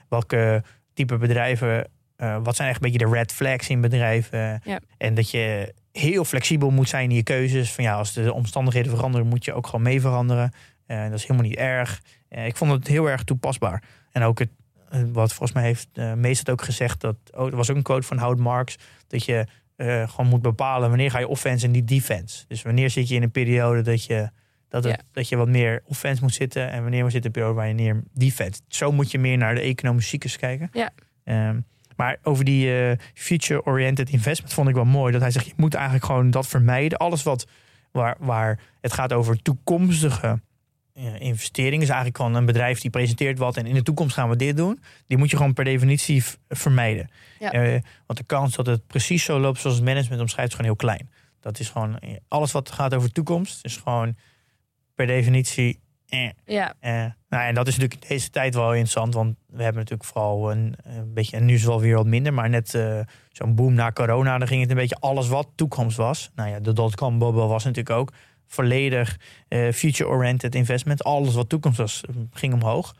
[0.10, 0.64] Welke
[0.94, 1.88] type bedrijven,
[2.20, 4.62] eh, wat zijn echt een beetje de red flags in bedrijven.
[4.64, 4.80] Ja.
[4.98, 7.72] En dat je heel flexibel moet zijn in je keuzes.
[7.72, 10.52] Van ja, als de omstandigheden veranderen, moet je ook gewoon mee veranderen.
[10.86, 12.02] Eh, dat is helemaal niet erg.
[12.30, 13.84] Eh, ik vond het heel erg toepasbaar.
[14.12, 14.50] En ook het,
[15.12, 17.84] wat volgens mij heeft uh, Mees het ook gezegd, dat oh, er was ook een
[17.84, 18.76] quote van Hout Marks,
[19.08, 19.46] dat je
[19.78, 22.46] gewoon moet bepalen wanneer ga je offense en niet defense.
[22.48, 24.30] Dus wanneer zit je in een periode dat je,
[24.70, 25.06] dat het, Ja.
[25.12, 28.04] dat je wat meer offense moet zitten en wanneer zit een periode waar je meer
[28.14, 28.62] defense.
[28.68, 30.70] Zo moet je meer naar de economische cyclus kijken.
[30.72, 30.90] Ja.
[31.24, 31.60] Ehm,
[32.00, 35.12] maar over die eh, future-oriented investment vond ik wel mooi.
[35.12, 36.98] Dat hij zegt, je moet eigenlijk gewoon dat vermijden.
[36.98, 37.48] Alles wat,
[37.92, 40.42] waar, waar het gaat over toekomstige
[40.94, 41.82] eh, investeringen.
[41.82, 43.58] Is eigenlijk gewoon een bedrijf die presenteert wat.
[43.58, 44.82] En in de toekomst gaan we dit doen.
[45.08, 47.10] Die moet je gewoon per definitie vermijden.
[47.40, 47.52] Ja.
[47.52, 50.52] Eh, want de kans dat het precies zo loopt zoals het management omschrijft...
[50.52, 51.10] is gewoon heel klein.
[51.40, 52.00] Dat is gewoon...
[52.28, 54.16] alles wat gaat over toekomst is gewoon
[54.96, 55.80] per definitie...
[56.08, 59.82] Eh, Ja, eh, nou, en dat is natuurlijk deze tijd wel interessant, want we hebben
[59.82, 62.74] natuurlijk vooral een, een beetje, en nu is het wel weer wat minder, maar net
[62.74, 63.00] eh,
[63.32, 66.30] zo'n boom na corona, dan ging het een beetje alles wat toekomst was.
[66.36, 68.12] Nou ja, de dotcom bubble was natuurlijk ook
[68.48, 71.04] volledig eh, future-oriented investment.
[71.04, 72.96] Alles wat toekomst was, eh, ging omhoog.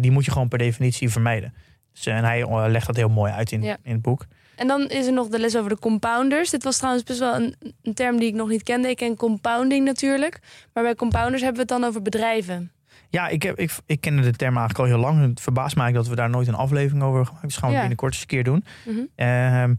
[0.00, 1.54] Die moet je gewoon per definitie vermijden.
[1.92, 3.76] Dus, en hij legt dat heel mooi uit in, Ja.
[3.82, 4.26] in het boek.
[4.56, 6.50] En dan is er nog de les over de compounders.
[6.50, 8.88] Dit was trouwens best wel een, een term die ik nog niet kende.
[8.88, 10.40] Ik ken compounding natuurlijk.
[10.72, 12.70] Maar bij compounders hebben we het dan over bedrijven.
[13.14, 15.28] Ja, ik, heb, ik, ik kende de term eigenlijk al heel lang.
[15.28, 17.46] Het verbaast mij dat we daar nooit een aflevering over hebben gemaakt.
[17.46, 17.80] Dus gaan we Ja.
[17.80, 18.64] binnenkort eens een keer doen.
[18.86, 18.98] Mhm.
[19.14, 19.74] Ehm,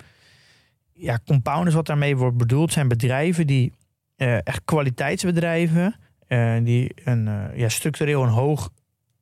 [0.93, 3.71] ja, compounders, wat daarmee wordt bedoeld, zijn bedrijven die
[4.15, 5.95] eh, echt kwaliteitsbedrijven,
[6.27, 8.69] eh, die een, eh, ja, structureel een hoog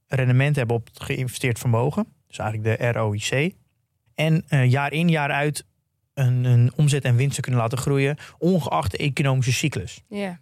[0.08, 2.06] rendement hebben op het geïnvesteerd vermogen.
[2.28, 3.54] Dus eigenlijk de ROIC.
[4.16, 5.66] En jaar in, jaar uit
[6.14, 10.04] een, een omzet en winsten kunnen laten groeien, ongeacht de economische cyclus.
[10.08, 10.40] Ja.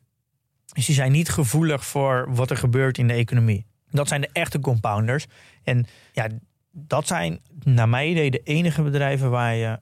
[0.73, 3.65] Dus die zijn niet gevoelig voor wat er gebeurt in de economie.
[3.89, 5.25] Dat zijn de echte compounders.
[5.63, 6.27] En ja,
[6.71, 9.79] dat zijn naar mijn idee de enige bedrijven waar je,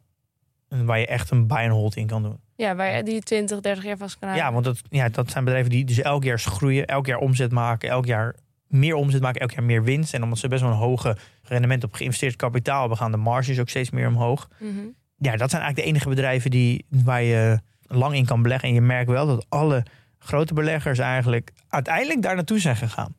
[0.68, 2.40] waar je echt een buy and hold in kan doen.
[2.56, 4.64] ja, waar je die 20, 30 jaar vast kan Ja, houden.
[4.64, 7.90] want dat, ja, dat zijn bedrijven die dus elk jaar groeien, elk jaar omzet maken,
[7.90, 8.36] elk jaar
[8.68, 10.14] meer omzet maken, elk jaar meer winst.
[10.14, 13.60] En omdat ze best wel een hoge rendement op geïnvesteerd kapitaal hebben, gaan de marges
[13.60, 14.50] ook steeds meer omhoog.
[14.60, 14.70] Mhm.
[15.18, 18.68] Ja, dat zijn eigenlijk de enige bedrijven die, waar je lang in kan beleggen.
[18.70, 19.86] En je merkt wel dat alle
[20.20, 23.16] grote beleggers eigenlijk uiteindelijk daar naartoe zijn gegaan.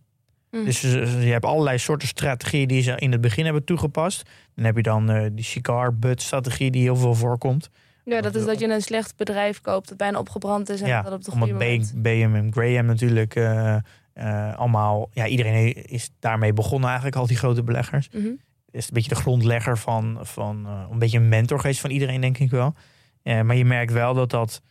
[0.50, 0.64] Mhm.
[0.64, 4.30] Dus je hebt allerlei soorten strategieën die ze in het begin hebben toegepast.
[4.54, 7.70] Dan heb je dan eh, die cigar butt strategie die heel veel voorkomt.
[8.04, 11.02] Ja, dat is dat je een slecht bedrijf koopt dat bijna opgebrand is en ja,
[11.02, 11.92] dat op de goede omdat moment.
[11.92, 13.76] B- BM en Graham natuurlijk eh,
[14.12, 15.08] eh, allemaal...
[15.12, 18.08] Ja, iedereen is daarmee begonnen eigenlijk, al die grote beleggers.
[18.12, 18.26] Mhm.
[18.70, 22.38] is een beetje de grondlegger van, van een beetje een mentor geweest van iedereen, denk
[22.38, 22.74] ik wel.
[23.22, 24.62] Maar je merkt wel dat, dat,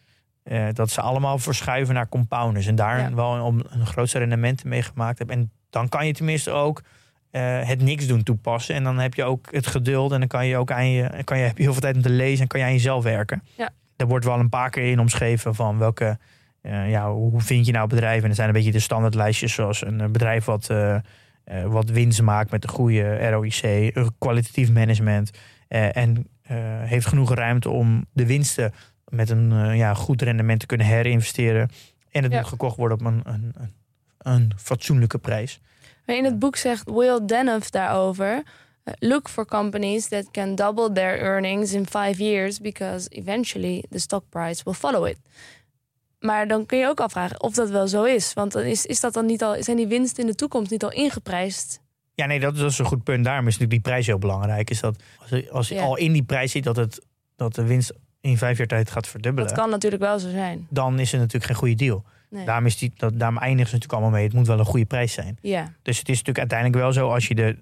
[0.43, 2.67] eh, dat ze allemaal verschuiven naar compounders.
[2.67, 3.13] En daar Ja.
[3.13, 5.35] wel een, een grootste rendementen mee gemaakt hebben.
[5.37, 6.81] En dan kan je tenminste ook
[7.31, 8.75] eh, het niks doen toepassen.
[8.75, 10.11] En dan heb je ook het geduld.
[10.11, 12.01] En dan kan je ook aan je, kan je, heb je heel veel tijd om
[12.01, 12.41] te lezen.
[12.41, 13.43] En kan je aan jezelf werken.
[13.57, 13.69] Ja.
[13.95, 16.17] Er wordt wel een paar keer in omschreven van welke.
[16.61, 18.23] eh, ja, hoe vind je nou bedrijven?
[18.23, 20.69] En er zijn een beetje de standaardlijstjes zoals een bedrijf wat,
[21.65, 25.31] wat winst maakt met een goede ROIC, kwalitatief management.
[25.67, 26.27] en
[26.85, 28.73] heeft genoeg ruimte om de winsten
[29.09, 31.69] met een eh, ja, goed rendement te kunnen herinvesteren.
[32.11, 32.39] En het Ja.
[32.39, 33.73] moet gekocht worden op een, een, een,
[34.17, 35.59] een fatsoenlijke prijs.
[36.05, 38.35] Maar in het boek zegt Will Denoff daarover...
[38.35, 42.59] uh, Look for companies that can double their earnings in five years...
[42.59, 45.17] because eventually the stock price will follow it.
[46.19, 48.33] Maar dan kun je ook afvragen of dat wel zo is.
[48.33, 50.83] Want dan is, is dat dan niet al, zijn die winsten in de toekomst niet
[50.83, 51.81] al ingeprijsd?
[52.13, 53.23] Ja, nee, dat, dat is een goed punt.
[53.25, 54.69] Daarom is natuurlijk die prijs heel belangrijk.
[54.69, 55.81] Is dat als, je- als je Ja.
[55.83, 57.05] al in die prijs ziet dat, het,
[57.35, 60.67] dat de winst in vijf jaar tijd gaat verdubbelen, Dat kan natuurlijk wel zo zijn.
[60.69, 62.03] dan is het natuurlijk geen goede deal.
[62.29, 62.45] Nee.
[62.45, 64.23] Daarom, is die, dat, daarom eindigen ze natuurlijk allemaal mee.
[64.27, 65.37] Het moet wel een goede prijs zijn.
[65.41, 67.57] Ja, Dus het is natuurlijk uiteindelijk wel zo als je de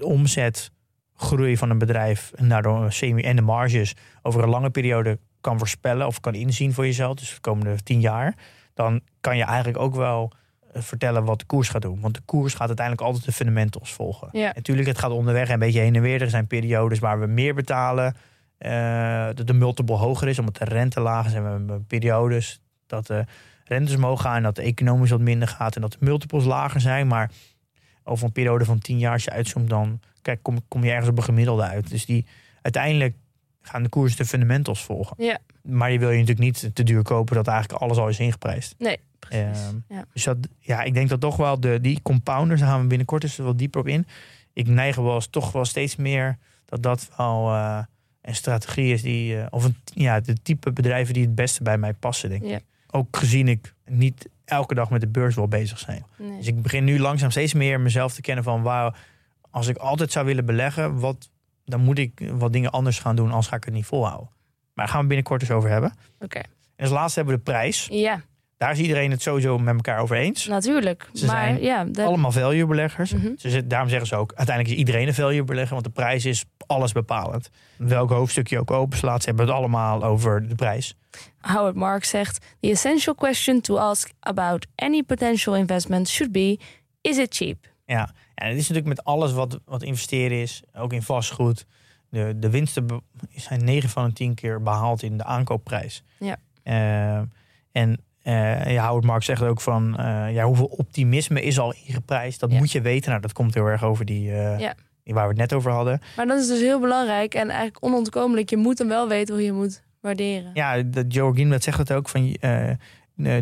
[1.16, 5.20] omzetgroei van een bedrijf en daardoor een semi en de marges over een lange periode
[5.42, 8.36] kan voorspellen of kan inzien voor jezelf, dus de komende tien jaar,
[8.74, 10.32] dan kan je eigenlijk ook wel
[10.74, 12.02] eh, vertellen wat de koers gaat doen.
[12.02, 14.30] Want de koers gaat uiteindelijk altijd de fundamentals volgen.
[14.32, 14.52] Ja.
[14.56, 16.22] Natuurlijk, het gaat onderweg een beetje heen en weer.
[16.22, 18.16] Er zijn periodes waar we meer betalen,
[19.36, 21.34] dat de multiple hoger is, omdat de rente laag is.
[21.34, 23.26] En we hebben periodes dat de
[23.64, 26.82] rentes omhoog gaan en dat de economisch wat minder gaat en dat de multiples lager
[26.82, 27.08] zijn.
[27.08, 27.32] Maar
[28.04, 31.10] over een periode van tien jaar, als je uitzoomt, dan kijk, kom, kom je ergens
[31.10, 31.90] op een gemiddelde uit.
[31.90, 32.26] Dus die
[32.62, 33.16] uiteindelijk
[33.62, 35.24] gaan de koers de fundamentals volgen.
[35.24, 35.38] Ja.
[35.62, 38.76] Maar je wil je natuurlijk niet te duur kopen dat eigenlijk alles al is ingeprijsd.
[38.78, 39.60] nee, precies.
[39.60, 40.06] Ehm, ja.
[40.14, 43.24] Dus dat, ja, ik denk dat toch wel de, die compounders, daar gaan we binnenkort
[43.24, 44.08] eens wat dieper op in.
[44.54, 47.80] Ik neig wel eens, toch wel steeds meer dat dat wel eh,
[48.28, 51.78] een strategie is die, eh, of een, ja, de type bedrijven die het beste bij
[51.78, 52.64] mij passen, denk ik.
[52.92, 56.06] Ook gezien ik niet elke dag met de beurs wil bezig zijn.
[56.18, 56.38] Nee.
[56.38, 58.94] Dus ik begin nu langzaam steeds meer mezelf te kennen van wauw,
[59.50, 61.30] als ik altijd zou willen beleggen, wat,
[61.66, 64.30] dan moet ik wat dingen anders gaan doen, als ga ik het niet volhouden.
[64.74, 65.94] Maar daar gaan we binnenkort eens over hebben.
[66.20, 66.38] Oké.
[66.38, 67.88] En als laatste hebben we de prijs.
[67.92, 68.22] Ja,
[68.58, 70.48] Daar is iedereen het sowieso met elkaar over eens.
[70.48, 71.10] natuurlijk.
[71.14, 73.14] Ze maar zijn ja, de, Allemaal value beleggers.
[73.14, 73.68] Mhm.
[73.68, 76.92] Daarom zeggen ze ook, uiteindelijk is iedereen een value belegger, want de prijs is alles
[76.92, 77.50] bepalend.
[77.78, 80.98] Welk hoofdstuk je ook openslaat, ze hebben het allemaal over de prijs.
[81.42, 86.60] Howard Marks zegt: The essential question to ask about any potential investment should be:
[87.02, 87.66] Is it cheap?
[87.86, 91.66] Ja, en het is natuurlijk met alles wat, wat investeren is, ook in vastgoed.
[92.10, 93.02] De, de winsten
[93.36, 96.04] zijn 9 van de 10 keer behaald in de aankoopprijs.
[96.20, 96.38] Ja.
[96.64, 97.22] Eh,
[97.72, 102.40] en eh ja, Howard Marks zegt ook van, eh, ja, hoeveel optimisme is al ingeprijsd?
[102.40, 102.58] Dat Ja.
[102.58, 103.10] moet je weten.
[103.10, 104.74] Nou, dat komt heel erg over die, eh, Ja.
[105.04, 106.02] die waar we het net over hadden.
[106.16, 108.50] Maar dat is dus heel belangrijk en eigenlijk onontkomelijk.
[108.50, 110.52] Je moet hem wel weten hoe je moet waarderen.
[110.54, 112.36] Ja, dat Joe Greenblatt zegt het ook van,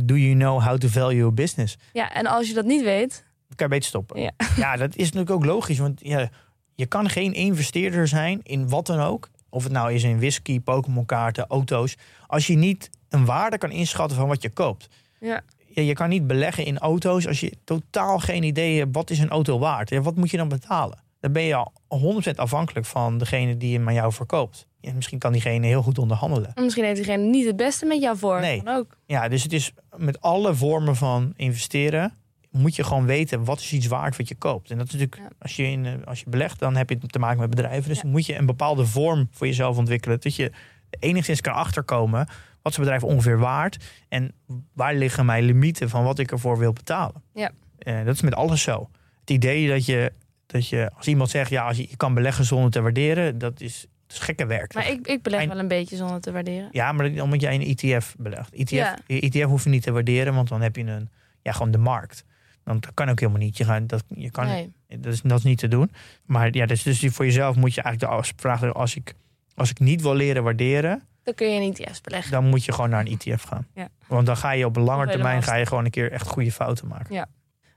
[0.05, 1.77] do you know how to value a business?
[1.93, 4.21] Ja, en als je dat niet weet, Dan kan je beter stoppen.
[4.21, 4.31] Ja.
[4.57, 5.77] ja, dat is natuurlijk ook logisch.
[5.79, 6.29] Want ja,
[6.75, 9.29] je kan geen investeerder zijn in wat dan ook.
[9.49, 11.95] Of het nou is in whisky, Pokémon kaarten, auto's.
[12.27, 14.89] Als je niet een waarde kan inschatten van wat je koopt.
[15.19, 15.41] Ja.
[15.67, 19.19] Ja, je kan niet beleggen in auto's als je totaal geen idee hebt wat is
[19.19, 19.89] een auto waard.
[19.89, 21.03] Ja, wat moet je dan betalen?
[21.19, 24.67] Dan ben je al 100% afhankelijk van degene die hem aan jou verkoopt.
[24.79, 26.51] Ja, misschien kan diegene heel goed onderhandelen.
[26.55, 28.39] misschien heeft diegene niet het beste met jou voor.
[28.39, 28.61] Nee.
[28.65, 28.97] Ook.
[29.05, 32.13] Ja, dus het is met alle vormen van investeren
[32.51, 34.71] moet je gewoon weten wat is iets waard wat je koopt.
[34.71, 35.29] En dat is natuurlijk, Ja.
[35.39, 37.87] als, je in, eh, als je belegt, dan heb je te maken met bedrijven.
[37.87, 38.01] Dus Ja.
[38.03, 40.19] dan moet je een bepaalde vorm voor jezelf ontwikkelen.
[40.21, 40.51] Dat je
[40.99, 42.27] enigszins kan achterkomen
[42.65, 43.83] wat is een bedrijf ongeveer waard.
[44.09, 44.31] En
[44.73, 47.23] waar liggen mijn limieten van wat ik ervoor wil betalen.
[47.33, 47.51] Ja.
[47.77, 48.89] Eh, dat is met alles zo.
[49.19, 50.11] Het idee dat je,
[50.45, 53.61] dat je als iemand zegt, ja, als je, je kan beleggen zonder te waarderen, dat
[53.61, 54.73] is, dat is gekke werk.
[54.73, 56.69] Maar ik, ik beleg wel een beetje zonder te waarderen.
[56.71, 58.53] Ja, maar dan moet jij een ETF beleggen.
[58.57, 58.97] ETF, Ja.
[59.07, 61.09] ETF hoef je niet te waarderen, want dan heb je een,
[61.41, 62.23] ja, gewoon de markt.
[62.63, 63.57] Dan dat kan ook helemaal niet.
[63.57, 64.71] Je, gaat, dat, je kan, Nee.
[64.87, 65.91] dat, is, dat is niet te doen.
[66.25, 69.13] Maar ja, dus, dus voor jezelf moet je eigenlijk de afspraak stellen, als ik,
[69.55, 72.31] als ik niet wil leren waarderen, Dan kun je niet ETF's beleggen.
[72.31, 73.67] dan moet je gewoon naar een ETF gaan.
[73.73, 73.87] Ja.
[74.07, 76.51] Want dan ga je op een lange termijn ga je gewoon een keer echt goede
[76.51, 77.27] fouten maken.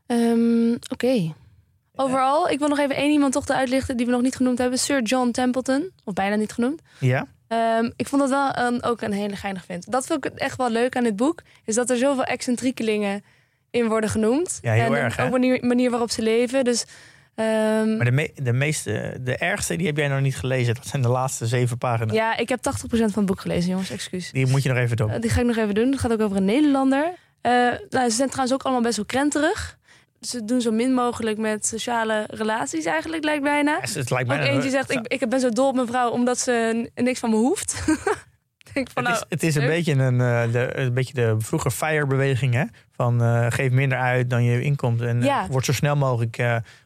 [0.07, 1.33] Ehm, Oké.
[1.95, 4.79] Overal, ik wil nog even één iemand toch uitlichten die we nog niet genoemd hebben.
[4.79, 5.91] Sir John Templeton.
[6.05, 6.81] Of bijna niet genoemd.
[7.01, 7.27] Ja?
[7.49, 9.93] Ehm, ik vond dat wel een, ook een hele geinig vent.
[9.93, 11.43] Dat vind ik echt wel leuk aan dit boek.
[11.65, 13.25] Is dat er zoveel excentriekelingen
[13.71, 14.59] in worden genoemd.
[14.63, 16.65] Ja, heel en erg, ook manier, manier waarop ze leven.
[16.65, 16.85] Dus
[17.39, 20.75] ehm, Maar de, me, de meeste, de ergste, die heb jij nog niet gelezen.
[20.75, 22.15] Dat zijn de laatste zeven pagina's.
[22.15, 23.91] ja, ik heb 80% van het boek gelezen, jongens.
[23.91, 24.31] Excuus.
[24.31, 25.11] Die moet je nog even doen.
[25.11, 25.91] Eh, die ga ik nog even doen.
[25.91, 27.15] Het gaat ook over een Nederlander.
[27.41, 27.53] Eh,
[27.91, 29.77] nou, ze zijn trouwens ook allemaal best wel krenterig.
[30.21, 33.73] Ze doen zo min mogelijk met sociale relaties eigenlijk, lijkt bijna.
[33.73, 36.11] Ja, het lijkt Ook mij eentje zegt, ik, ik ben zo dol op mijn vrouw
[36.11, 37.75] omdat ze niks van me hoeft.
[38.79, 41.35] Ik van, het, nou, is, het is een beetje, een, eh, de, een beetje de
[41.39, 42.55] vroeger FIRE-beweging.
[42.55, 42.65] Hè?
[42.97, 45.01] Van eh, geef minder uit dan je inkomt.
[45.01, 45.47] En eh, Ja.
[45.51, 46.39] word zo snel mogelijk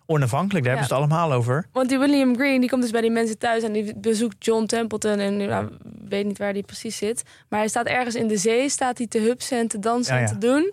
[0.06, 0.64] onafhankelijk.
[0.64, 0.80] Daar Ja.
[0.80, 1.66] hebben ze het allemaal over.
[1.72, 4.64] Want die William Green die komt dus bij die mensen thuis en die bezoekt John
[4.66, 5.18] Templeton.
[5.18, 5.68] En nou,
[6.08, 7.22] weet niet waar die precies zit.
[7.48, 10.20] Maar hij staat ergens in de zee, staat hij te hupsen en te dansen Ja,
[10.20, 10.72] en te doen.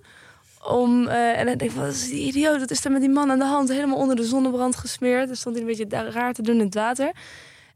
[0.67, 2.59] Om, en dan denk ik, wat is die idioot?
[2.59, 3.70] Wat is er met die man aan de hand?
[3.70, 5.28] Helemaal onder de zonnebrand gesmeerd.
[5.28, 7.11] Dan stond hij een beetje raar te doen in het water.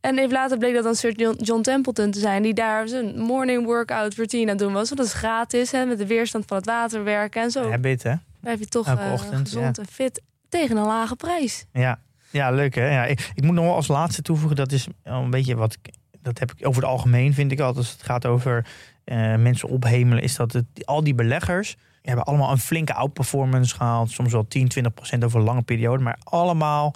[0.04, 2.44] En even later bleek dat dan Sir John, Templeton te zijn...
[2.44, 4.88] die daar zijn morning workout routine aan het doen was.
[4.88, 7.70] Want dat is gratis, hè, met de weerstand van het water werken en zo.
[7.70, 8.14] Habit, hè?
[8.40, 11.66] Blijf je toch eh, ochtend, gezond en fit tegen een lage prijs.
[11.74, 12.00] Ja,
[12.32, 12.90] ja leuk hè.
[12.90, 14.56] Ja, ik, ik moet nog wel als laatste toevoegen.
[14.56, 15.94] Dat is een beetje wat ik...
[16.22, 17.78] Dat heb ik over het algemeen, vind ik altijd.
[17.78, 18.66] Als het gaat over
[19.04, 20.24] eh, mensen ophemelen.
[20.24, 21.76] Is dat het, al die beleggers...
[22.02, 24.12] hebben allemaal een flinke outperformance gehaald.
[24.12, 26.04] Soms wel 10, 20 procent over een lange periode.
[26.04, 26.96] Maar allemaal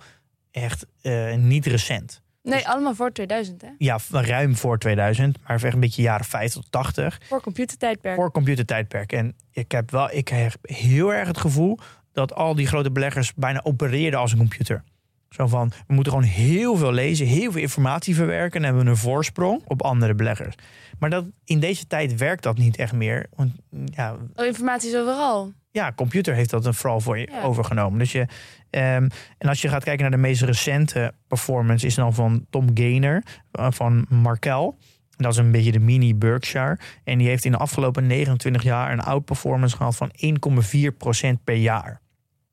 [0.51, 2.22] echt eh, niet recent.
[2.48, 3.68] Nee, allemaal voor 2000, hè?
[3.78, 7.20] Ja, ruim voor 2000, maar echt een beetje jaren 50 tot 80.
[7.28, 8.16] Voor computertijdperk.
[8.16, 9.12] Voor computertijdperk.
[9.12, 11.80] En ik heb wel, ik heb heel erg het gevoel
[12.12, 14.84] dat al die grote beleggers bijna opereerden als een computer.
[15.30, 18.90] Zo van, we moeten gewoon heel veel lezen, heel veel informatie verwerken en hebben we
[18.90, 20.56] een voorsprong op andere beleggers.
[21.00, 23.26] Maar dat, in deze tijd werkt dat niet echt meer.
[23.36, 23.52] Want
[23.86, 25.52] ja, Oh, informatie is overal.
[25.72, 27.42] ja, computer heeft dat vooral voor je Ja.
[27.42, 28.00] overgenomen.
[28.00, 28.26] Dus je,
[28.70, 32.68] ehm, en als je gaat kijken naar de meest recente performance, is dan van Tom
[32.74, 34.78] Gainer eh, van Markel.
[35.18, 36.78] Dat is een beetje de mini Berkshire.
[37.04, 42.02] En die heeft in de afgelopen 29 jaar een outperformance gehad van 1,4% per jaar.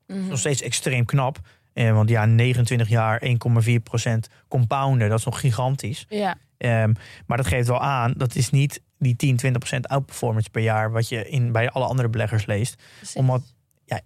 [0.06, 0.28] Mhm.
[0.28, 1.38] Nog steeds extreem knap.
[1.74, 6.06] Eh, want ja, 29 jaar 1,4% compounden, dat is nog gigantisch.
[6.08, 6.92] Ja, Ehm,
[7.26, 10.90] maar dat geeft wel aan, dat is niet die 10, 20% outperformance per jaar...
[10.90, 13.16] wat je in, bij alle andere beleggers leest precies.
[13.16, 13.42] omdat,
[13.84, 14.00] ja,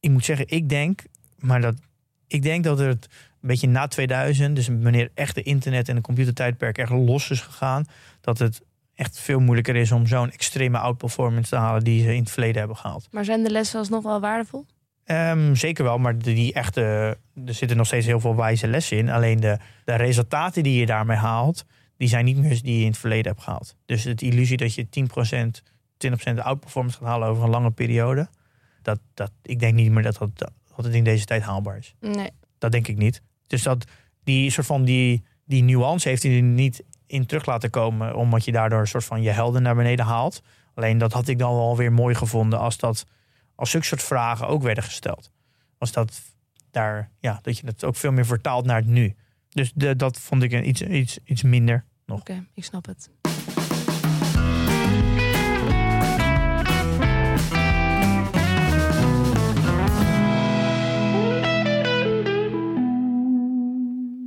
[0.00, 1.04] ik moet zeggen, ik denk,
[1.38, 1.74] maar dat,
[2.26, 3.04] ik denk dat het
[3.40, 7.40] een beetje na 2000, dus wanneer echt de internet en de computertijdperk echt los is
[7.40, 7.84] gegaan,
[8.20, 8.62] dat het
[8.94, 12.58] echt veel moeilijker is om zo'n extreme outperformance te halen die ze in het verleden
[12.58, 13.08] hebben gehaald.
[13.10, 14.66] Maar zijn de lessen alsnog wel waardevol?
[15.06, 16.80] Ehm, zeker wel, maar die echte,
[17.46, 19.10] er zitten nog steeds heel veel wijze lessen in.
[19.10, 21.64] Alleen de, de resultaten die je daarmee haalt,
[21.96, 23.76] die zijn niet meer die je in het verleden hebt gehaald.
[23.84, 25.62] Dus het illusie dat je 10%,
[26.32, 28.28] 20% outperformance gaat halen over een lange periode,
[28.82, 30.30] dat, dat, ik denk niet meer dat dat,
[30.76, 31.94] dat het in deze tijd haalbaar is.
[32.00, 32.30] Nee.
[32.58, 33.22] Dat denk ik niet.
[33.46, 33.84] Dus dat
[34.24, 38.44] die soort van die, die nuance heeft hij er niet in terug laten komen, omdat
[38.44, 40.42] je daardoor een soort van je helden naar beneden haalt.
[40.74, 43.06] Alleen dat had ik dan wel weer mooi gevonden als dat
[43.56, 45.30] als zulke soort vragen ook werden gesteld.
[45.78, 46.20] Als dat
[46.70, 49.16] daar, ja, dat je het ook veel meer vertaalt naar het nu.
[49.48, 52.20] Dus de, dat vond ik een iets, iets, iets minder nog.
[52.20, 53.10] Oké, ik snap het.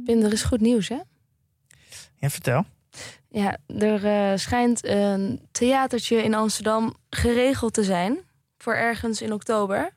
[0.03, 0.99] Pim, er is goed nieuws, hè?
[2.15, 2.65] Ja, vertel.
[3.29, 8.27] Ja, er eh, schijnt een theatertje in Amsterdam geregeld te zijn
[8.63, 9.89] voor ergens in oktober.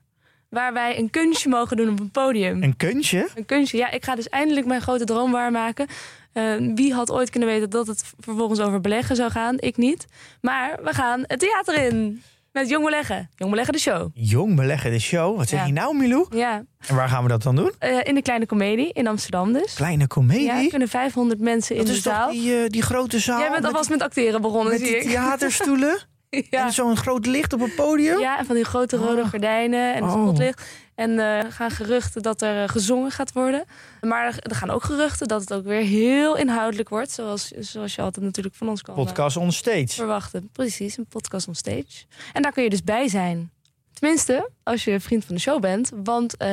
[0.48, 2.62] Waar wij een kunstje mogen doen op een podium.
[2.62, 3.28] Een kunstje?
[3.34, 3.90] Een kunstje, ja.
[3.90, 5.86] Ik ga dus eindelijk mijn grote droom waarmaken.
[6.34, 9.54] Uh, wie had ooit kunnen weten dat het vervolgens over beleggen zou gaan?
[9.58, 10.06] Ik niet.
[10.40, 12.22] Maar we gaan het theater in.
[12.52, 13.30] Met Jong Beleggen.
[13.36, 14.10] Jong Beleggen de show.
[14.14, 15.36] Jong Beleggen de show?
[15.36, 15.66] Wat zeg Ja.
[15.66, 16.26] je nou, Milou?
[16.30, 17.72] Ja, En waar gaan we dat dan doen?
[17.78, 19.74] eh, in de Kleine Comedie in Amsterdam dus.
[19.74, 20.42] Kleine comedie?
[20.44, 22.30] Ja, kunnen 500 mensen in dat de is toch zaal.
[22.30, 24.96] die, eh, die grote zaal Jij bent met, alvast met acteren begonnen, met zie die
[25.00, 25.02] ik.
[25.08, 25.98] theaterstoelen?
[26.50, 26.64] ja.
[26.66, 28.18] En zo'n groot licht op een podium?
[28.20, 29.28] ja, en van die grote rode Oh.
[29.28, 30.22] gordijnen en een Oh.
[30.22, 30.62] spotlicht.
[30.94, 33.64] En eh, er gaan geruchten dat er eh, gezongen gaat worden.
[34.00, 37.10] Maar er, gaan ook geruchten dat het ook weer heel inhoudelijk wordt.
[37.10, 39.86] Zoals, zoals je altijd natuurlijk van ons kan eh, Podcast on stage.
[39.88, 40.48] verwachten.
[40.52, 42.04] Precies, een podcast on stage.
[42.32, 43.50] En daar kun je dus bij zijn.
[43.92, 45.90] Tenminste, als je vriend van de show bent.
[46.04, 46.48] Want eh,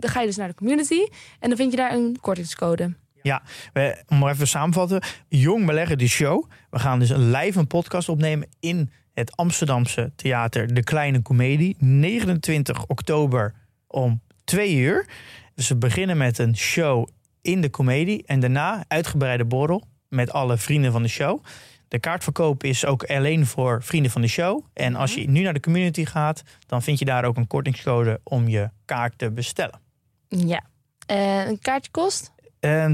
[0.00, 1.00] dan ga je dus naar de community.
[1.40, 2.94] En dan vind je daar een kortingscode.
[3.72, 5.02] We, om maar even te samenvatten.
[5.28, 6.50] Jong Beleggen de show.
[6.70, 11.76] We gaan dus een live een podcast opnemen in het Amsterdamse theater De Kleine Comedie.
[11.78, 13.54] 29 oktober
[13.86, 15.06] om 2 uur.
[15.54, 17.08] Dus we beginnen met een show
[17.42, 18.22] in de comedie.
[18.26, 21.44] En daarna uitgebreide borrel met alle vrienden van de show.
[21.88, 24.64] De kaartverkoop is ook alleen voor vrienden van de show.
[24.72, 28.20] En als je nu naar de community gaat, dan vind je daar ook een kortingscode
[28.22, 29.80] om je kaart te bestellen.
[30.28, 30.64] Ja.
[31.06, 32.32] En een kaartje kost?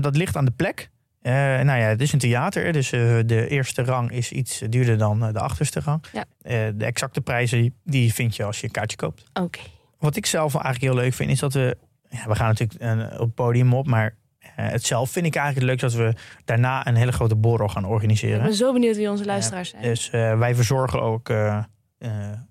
[0.00, 0.90] Dat ligt aan de plek.
[1.20, 4.98] Eh, nou ja, het is een theater, dus eh, de eerste rang is iets duurder
[4.98, 6.04] dan eh, de achterste rang.
[6.12, 6.24] Ja.
[6.72, 9.24] De exacte prijzen die vind je als je een kaartje koopt.
[9.32, 9.60] Oké.
[9.98, 11.76] Wat ik zelf eigenlijk heel leuk vind, is dat we...
[12.08, 14.14] Ja, we gaan natuurlijk op het podium op, maar
[14.54, 16.14] het zelf vind ik eigenlijk leuk dat we
[16.44, 18.42] daarna een hele grote borrel gaan Ik organiseren.
[18.42, 19.82] ben zo benieuwd wie onze luisteraars zijn.
[19.82, 21.28] Dus wij verzorgen ook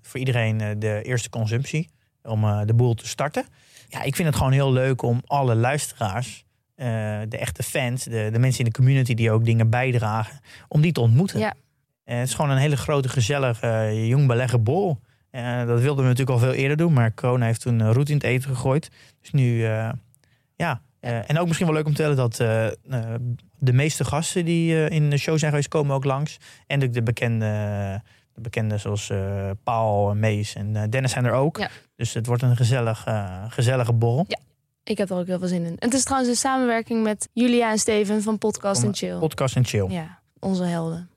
[0.01, 1.89] voor iedereen de eerste consumptie
[2.24, 3.45] om de boel te starten.
[3.88, 6.45] Ja, ik vind het gewoon heel leuk om alle luisteraars,
[6.80, 10.82] eh, de echte fans, de, de mensen in de community die ook dingen bijdragen, om
[10.82, 11.40] die te ontmoeten.
[11.40, 11.54] Ja.
[12.04, 15.00] Eh, het is gewoon een hele grote, gezellige, eh, jong beleggen bol.
[15.66, 18.24] Dat wilden we natuurlijk al veel eerder doen, maar corona heeft toen roet in het
[18.24, 18.90] eten gegooid.
[19.22, 19.64] Dus nu,
[20.56, 20.82] ja.
[21.00, 22.36] En ook misschien wel leuk om te vertellen dat
[23.58, 26.38] de meeste gasten die in de show zijn geweest, komen ook langs.
[26.68, 27.46] En de, de bekende,
[28.34, 31.58] de bekende zoals eh, Paul, Mees en Dennis zijn er ook.
[31.58, 31.70] Ja.
[31.96, 33.06] Dus het wordt een gezellig,
[33.50, 34.26] gezellige borrel.
[34.90, 35.78] Ik heb er ook heel veel zin in.
[35.80, 39.18] En het is trouwens een samenwerking met Julia en Steven van Podcast en Chill.
[39.18, 39.86] Podcast en chill.
[39.90, 41.10] Ja, onze helden.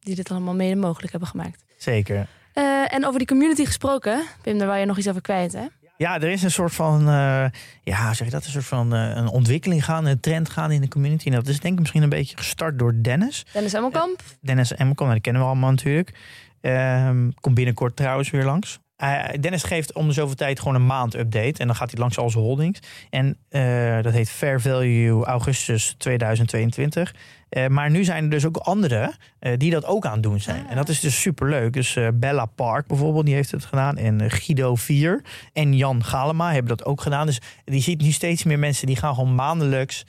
[0.00, 1.64] Die dit allemaal mede mogelijk hebben gemaakt.
[1.78, 2.26] Zeker.
[2.52, 5.66] Eh, en over die community gesproken, Pim, daar wou je nog iets over kwijt, hè?
[5.96, 7.44] Ja, er is een soort van, eh,
[7.82, 10.80] ja, zeg je dat, een soort van eh, een ontwikkeling gaan, een trend gaan in
[10.80, 11.26] de community.
[11.26, 13.46] En dat is denk ik misschien een beetje gestart door Dennis.
[13.52, 14.22] Dennis Emmelkamp.
[14.40, 16.18] Dennis Emmelkamp, nou, die kennen we allemaal natuurlijk.
[16.60, 18.78] Ehm, komt binnenkort trouwens weer langs.
[18.96, 21.58] Eh, Dennis geeft om de zoveel tijd gewoon een maand update.
[21.58, 22.80] En dan gaat hij langs al zijn holdings.
[23.10, 27.14] En eh, dat heet Fair Value augustus 2022.
[27.48, 29.14] Eh, maar nu zijn er dus ook anderen
[29.56, 30.64] die dat ook aan het doen zijn.
[30.64, 30.70] Ah.
[30.70, 31.72] En dat is dus superleuk.
[31.72, 33.96] Dus Bella Park bijvoorbeeld, die heeft het gedaan.
[33.96, 35.22] En Guido 4
[35.52, 37.26] en Jan Galema hebben dat ook gedaan.
[37.26, 40.04] Dus die ziet nu steeds meer mensen die gaan gewoon maandelijks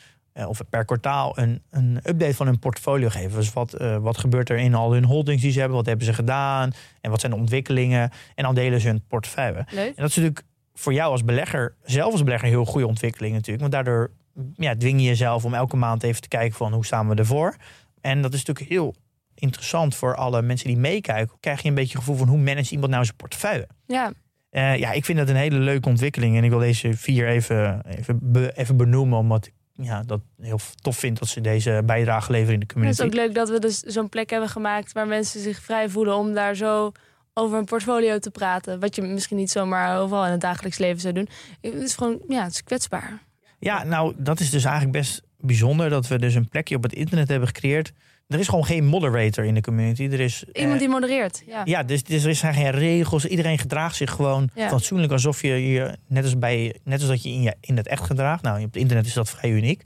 [0.48, 3.38] of per kwartaal een, een update van hun portfolio geven.
[3.40, 5.78] Dus wat, eh, wat gebeurt er in al hun holdings die ze hebben?
[5.78, 6.72] Wat hebben ze gedaan?
[7.02, 8.10] En wat zijn de ontwikkelingen?
[8.36, 9.66] En dan delen ze hun portefeuille.
[9.72, 9.88] Leuk.
[9.88, 13.34] En dat is natuurlijk voor jou als belegger, zelf als belegger, een heel goede ontwikkeling
[13.34, 13.62] natuurlijk.
[13.62, 14.12] Want daardoor
[14.56, 17.56] ja, dwing je jezelf om elke maand even te kijken van hoe staan we ervoor.
[18.02, 18.96] En dat is natuurlijk heel
[19.36, 21.38] interessant voor alle mensen die meekijken.
[21.40, 23.68] Krijg je een beetje het gevoel van hoe manage iemand nou zijn portefeuille?
[23.88, 24.12] Ja,
[24.50, 26.38] Eh, ja, ik vind dat een hele leuke ontwikkeling.
[26.38, 29.18] En ik wil deze vier even, even, be- even benoemen.
[29.20, 32.74] Omdat ik ja, dat heel tof vind dat ze deze bijdrage leveren in de het
[32.74, 33.02] community.
[33.02, 36.16] is ook leuk dat we dus zo'n plek hebben gemaakt waar mensen zich vrij voelen
[36.16, 36.92] om daar zo
[37.34, 38.80] over een portfolio te praten.
[38.80, 41.28] Wat je misschien niet zomaar overal in het dagelijks leven zou doen.
[41.62, 43.24] Het is gewoon, ja, het is kwetsbaar.
[43.60, 46.94] Ja, nou, dat is dus eigenlijk best bijzonder dat we dus een plekje op het
[46.94, 47.94] internet hebben gecreëerd.
[48.28, 50.04] Er is gewoon geen moderator in de community.
[50.04, 51.44] Er is, eh, Iemand die modereert.
[51.48, 51.62] Ja.
[51.66, 53.26] ja, dus, dus er zijn geen regels.
[53.26, 54.68] Iedereen gedraagt zich gewoon Ja.
[54.70, 57.88] fatsoenlijk alsof je je, net als, bij, net als dat je in, je in het
[57.88, 58.44] echt gedraagt.
[58.44, 59.82] Nou, op het internet is dat vrij uniek.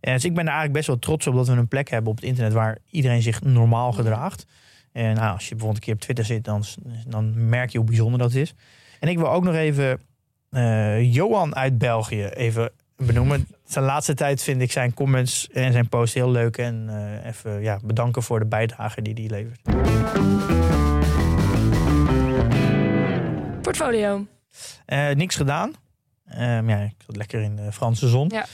[0.00, 2.10] En dus ik ben er eigenlijk best wel trots op dat we een plek hebben
[2.10, 4.46] op het internet waar iedereen zich normaal gedraagt.
[4.92, 6.64] En nou, als je bijvoorbeeld een keer op Twitter zit, dan,
[7.06, 8.54] dan merk je hoe bijzonder dat is.
[9.00, 10.00] En ik wil ook nog even
[10.50, 13.46] eh, Johan uit België even benoemen.
[13.74, 16.56] Zijn laatste tijd vind ik zijn comments en zijn posts heel leuk.
[16.56, 19.60] En eh, even ja, bedanken voor de bijdrage die hij levert.
[23.62, 24.26] Portfolio.
[24.86, 25.72] Eh, niks gedaan.
[26.26, 28.28] Ehm, ja, ik zat lekker in de Franse zon.
[28.28, 28.46] Ja.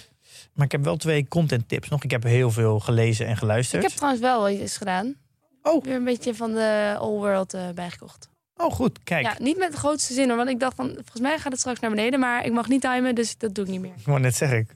[0.53, 2.05] Maar ik heb wel twee content tips nog.
[2.05, 3.83] Ik heb heel veel gelezen en Ik geluisterd.
[3.83, 5.15] heb trouwens wel iets gedaan.
[5.63, 5.85] Oh.
[5.85, 8.29] Weer een beetje van de All World eh, bijgekocht.
[8.57, 8.99] Oh, goed.
[9.05, 10.37] Kijk, Ja, niet met de grootste zin hoor.
[10.37, 12.21] Want ik dacht van, volgens mij gaat het straks naar beneden.
[12.21, 13.93] Maar ik mag niet timen, dus dat doe ik niet meer.
[13.99, 14.69] ik wou net zeggen.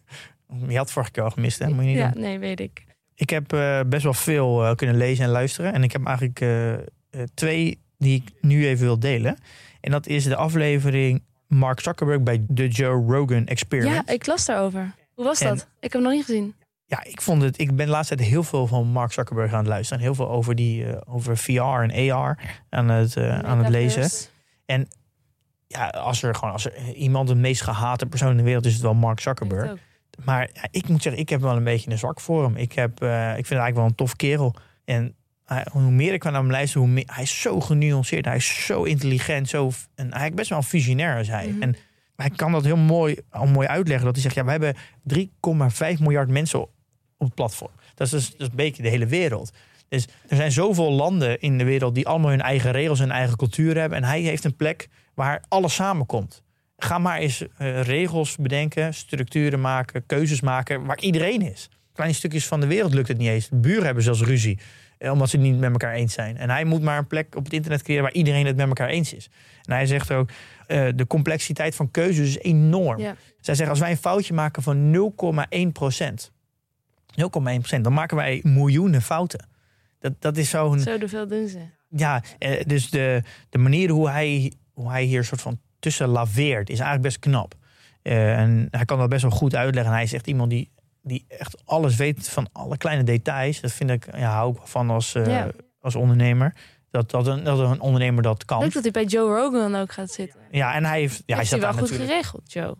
[0.69, 1.69] Je had vorige keer al gemist, hè?
[1.69, 2.23] Moet je niet Ja, doen.
[2.23, 2.85] nee, weet ik.
[3.15, 5.73] Ik heb eh, best wel veel eh, kunnen lezen en luisteren.
[5.73, 6.73] En ik heb eigenlijk eh,
[7.35, 9.37] twee die ik nu even wil delen.
[9.81, 14.09] En dat is de aflevering Mark Zuckerberg bij de Joe Rogan Experiment.
[14.09, 14.95] Ja, ik las daarover.
[15.15, 15.59] Hoe was En- dat?
[15.77, 16.55] Ik heb hem nog niet gezien.
[16.87, 17.59] Ja, ik vond het.
[17.59, 19.99] Ik ben de laatste tijd heel veel van Mark Zuckerberg aan het luisteren.
[19.99, 22.39] En heel veel over, die, over VR en AR
[22.71, 24.01] aan het, aan het lezen.
[24.01, 24.87] Metaverse.
[25.67, 28.73] Ja, als er gewoon als er iemand de meest gehate persoon in de wereld is,
[28.73, 29.81] het wel Mark Zuckerberg.
[30.25, 32.57] Maar ja, ik moet zeggen, ik heb wel een beetje een zwak voor hem.
[32.57, 34.55] Ik, heb, eh, ik vind hem eigenlijk wel een tof kerel.
[34.85, 38.25] En hij- hoe meer ik naar hem luister, hoe meer, hij is zo genuanceerd.
[38.25, 39.49] Hij is zo intelligent.
[39.49, 41.47] Zo, en eigenlijk best wel een visionair is hij.
[41.49, 41.63] Mhm.
[41.63, 41.77] En
[42.17, 44.05] hij kan dat heel mooi, al mooi uitleggen.
[44.05, 46.71] Dat hij zegt, ja, we hebben 3,5 miljard mensen op
[47.19, 47.71] het platform.
[47.95, 49.53] Dat is dus dat is een beetje de hele wereld.
[49.89, 53.37] Dus er zijn zoveel landen in de wereld die allemaal hun eigen regels en eigen
[53.37, 53.99] cultuur hebben.
[53.99, 56.43] En hij heeft een plek waar alles samenkomt.
[56.85, 61.69] Ga maar eens eh, regels bedenken, structuren maken, keuzes maken waar iedereen is.
[61.93, 63.49] Kleine stukjes van de wereld lukt het niet eens.
[63.53, 64.59] Buren hebben zelfs ruzie,
[64.99, 66.37] eh, omdat ze het niet met elkaar eens zijn.
[66.37, 68.89] En hij moet maar een plek op het internet creëren waar iedereen het met elkaar
[68.89, 69.31] eens is.
[69.63, 70.31] En hij zegt ook,
[70.67, 72.99] eh, de complexiteit van keuzes is enorm.
[72.99, 73.17] Ja.
[73.41, 76.33] Zij zeggen, als wij een foutje maken van 0,1 procent,
[77.15, 79.49] 0,1 procent, dan maken wij miljoenen fouten.
[79.99, 80.81] Dat, dat is zo'n...
[80.81, 81.59] Zo de veel doen ze.
[81.89, 82.23] Ja,
[82.67, 87.03] dus de, de manier hoe hij, hoe hij hier soort van tussen laveert is eigenlijk
[87.03, 87.55] best knap.
[88.03, 89.91] Eh, en hij kan dat best wel goed uitleggen.
[89.91, 90.71] En hij is echt iemand die,
[91.03, 93.61] die echt alles weet van alle kleine details.
[93.61, 95.49] Dat vind ik, ja, hou ik van als, eh, Ja.
[95.81, 96.55] als ondernemer.
[96.91, 98.61] Dat, dat, een, dat een ondernemer dat kan.
[98.61, 100.41] Leuk dat hij bij Joe Rogan ook gaat zitten.
[100.51, 102.75] Ja, en hij heeft, ja, hij heeft hij wel goed geregeld, Joe.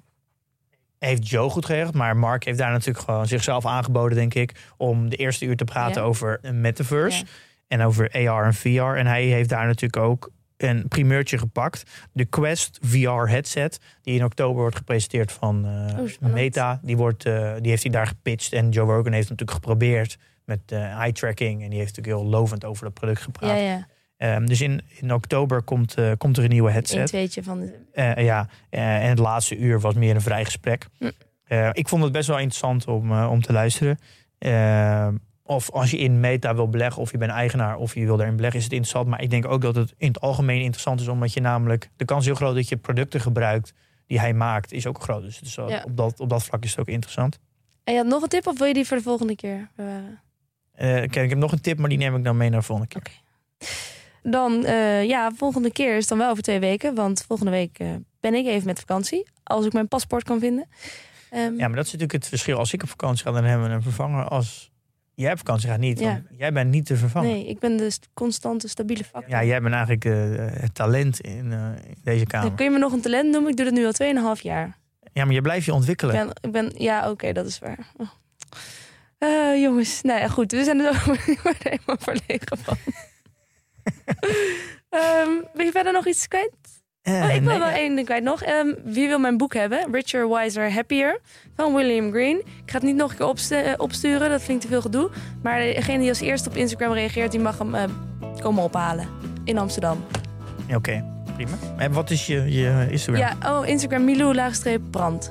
[0.99, 5.09] Heeft Joe goed geregeld, maar Mark heeft daar natuurlijk gewoon zichzelf aangeboden, denk ik, om
[5.09, 6.09] de eerste uur te praten Ja.
[6.09, 7.25] over een metaverse.
[7.69, 8.69] En over AR en VR.
[8.97, 11.83] En hij heeft daar natuurlijk ook een primeurtje gepakt.
[12.13, 16.33] De Quest VR headset, die in oktober wordt gepresenteerd van eh, Oh.
[16.33, 16.81] Meta.
[16.83, 18.53] Die, wordt, eh, die heeft hij daar gepitcht.
[18.53, 21.63] En Joe Rogan heeft natuurlijk geprobeerd met eh, eye tracking.
[21.63, 23.51] En die heeft natuurlijk heel lovend over dat product gepraat.
[23.51, 23.87] Ja, ja.
[24.17, 27.07] Ehm, dus in, in oktober komt, komt er een nieuwe Een headset.
[27.07, 27.61] tweetje van...
[27.61, 30.87] de- ja, en het laatste uur was meer een vrij gesprek.
[30.99, 31.11] Hm.
[31.73, 33.99] Ik vond het best wel interessant om, om te luisteren.
[35.45, 38.17] Eh, of als je in meta wil beleggen, of je bent eigenaar, of je wil
[38.17, 39.09] daarin beleggen, is het interessant.
[39.09, 42.05] Maar ik denk ook dat het in het algemeen interessant is, omdat je namelijk de
[42.05, 43.73] kans is heel groot dat je producten gebruikt
[44.07, 45.23] die hij maakt, is ook groot.
[45.23, 45.83] Dus Ja.
[45.87, 47.39] op, dat, op dat vlak is het ook interessant.
[47.85, 50.21] En je had nog een tip of wil je die voor de volgende keer bewaren?
[50.73, 52.67] Eh, kijk, ik heb nog een tip, maar die neem ik dan mee naar de
[52.67, 53.23] volgende keer.
[54.23, 56.95] Dan, eh, ja, volgende keer is dan wel over twee weken.
[56.95, 57.89] Want volgende week eh,
[58.21, 59.27] ben ik even met vakantie.
[59.43, 60.69] Als ik mijn paspoort kan vinden.
[61.31, 62.59] Ehm, Ja, maar dat is natuurlijk het verschil.
[62.59, 64.25] Als ik op vakantie ga, dan hebben we een vervanger.
[64.25, 64.71] Als
[65.15, 66.23] jij op vakantie gaat niet, Ja.
[66.37, 67.31] jij bent niet te vervangen.
[67.31, 69.31] nee, ik ben de st- constante, stabiele factor.
[69.31, 70.13] Ja, jij bent eigenlijk eh,
[70.63, 71.59] het talent in, eh,
[71.89, 72.47] in deze kamer.
[72.47, 73.51] Dan kun je me nog een talent noemen?
[73.51, 73.93] Ik doe dat nu al
[74.37, 74.77] 2,5 jaar.
[75.13, 76.15] Ja, maar je blijft je Ik ontwikkelen.
[76.15, 77.79] ben, ik ben, ja, oké, dat is waar.
[77.97, 78.09] Oh.
[79.19, 80.53] Eh, jongens, nou ja, goed.
[80.53, 80.95] We zijn er
[81.27, 82.77] ik er helemaal verlegen van.
[84.89, 86.53] Ehm, wil je verder nog iets kwijt?
[87.05, 87.75] Eh, Oh, ik wil nee, wel ja.
[87.77, 88.43] één ding kwijt nog.
[88.43, 89.87] Ehm, wie wil mijn boek hebben?
[89.93, 91.21] Richer, Wiser, Happier
[91.57, 92.37] van William Green.
[92.39, 94.81] Ik ga het niet nog een keer opstu- eh, opsturen, dat vind ik te veel
[94.81, 95.11] gedoe.
[95.43, 97.83] Maar degene die als eerste op Instagram reageert, die mag hem eh,
[98.41, 99.09] komen ophalen.
[99.45, 100.05] In Amsterdam.
[100.75, 101.57] Oké, prima.
[101.77, 103.23] En wat is je, je Instagram?
[103.41, 105.31] Ja, oh, Instagram Milou laagstreep brand.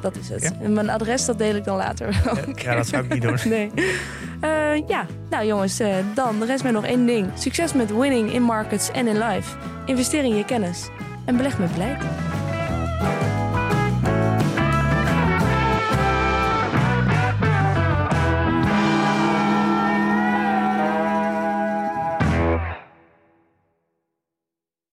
[0.00, 0.42] Dat is het.
[0.42, 0.50] Ja.
[0.60, 2.36] En mijn adres, dat deel ik dan later wel.
[2.54, 3.38] Ja, dat zou ik niet doen.
[3.58, 3.70] Nee.
[4.40, 7.26] Eh, ja, nou jongens, eh, dan rest mij nog één ding.
[7.34, 9.56] Succes met winning in markets en in life.
[9.86, 10.88] Investeer in je kennis.
[11.24, 12.02] En beleg met beleid.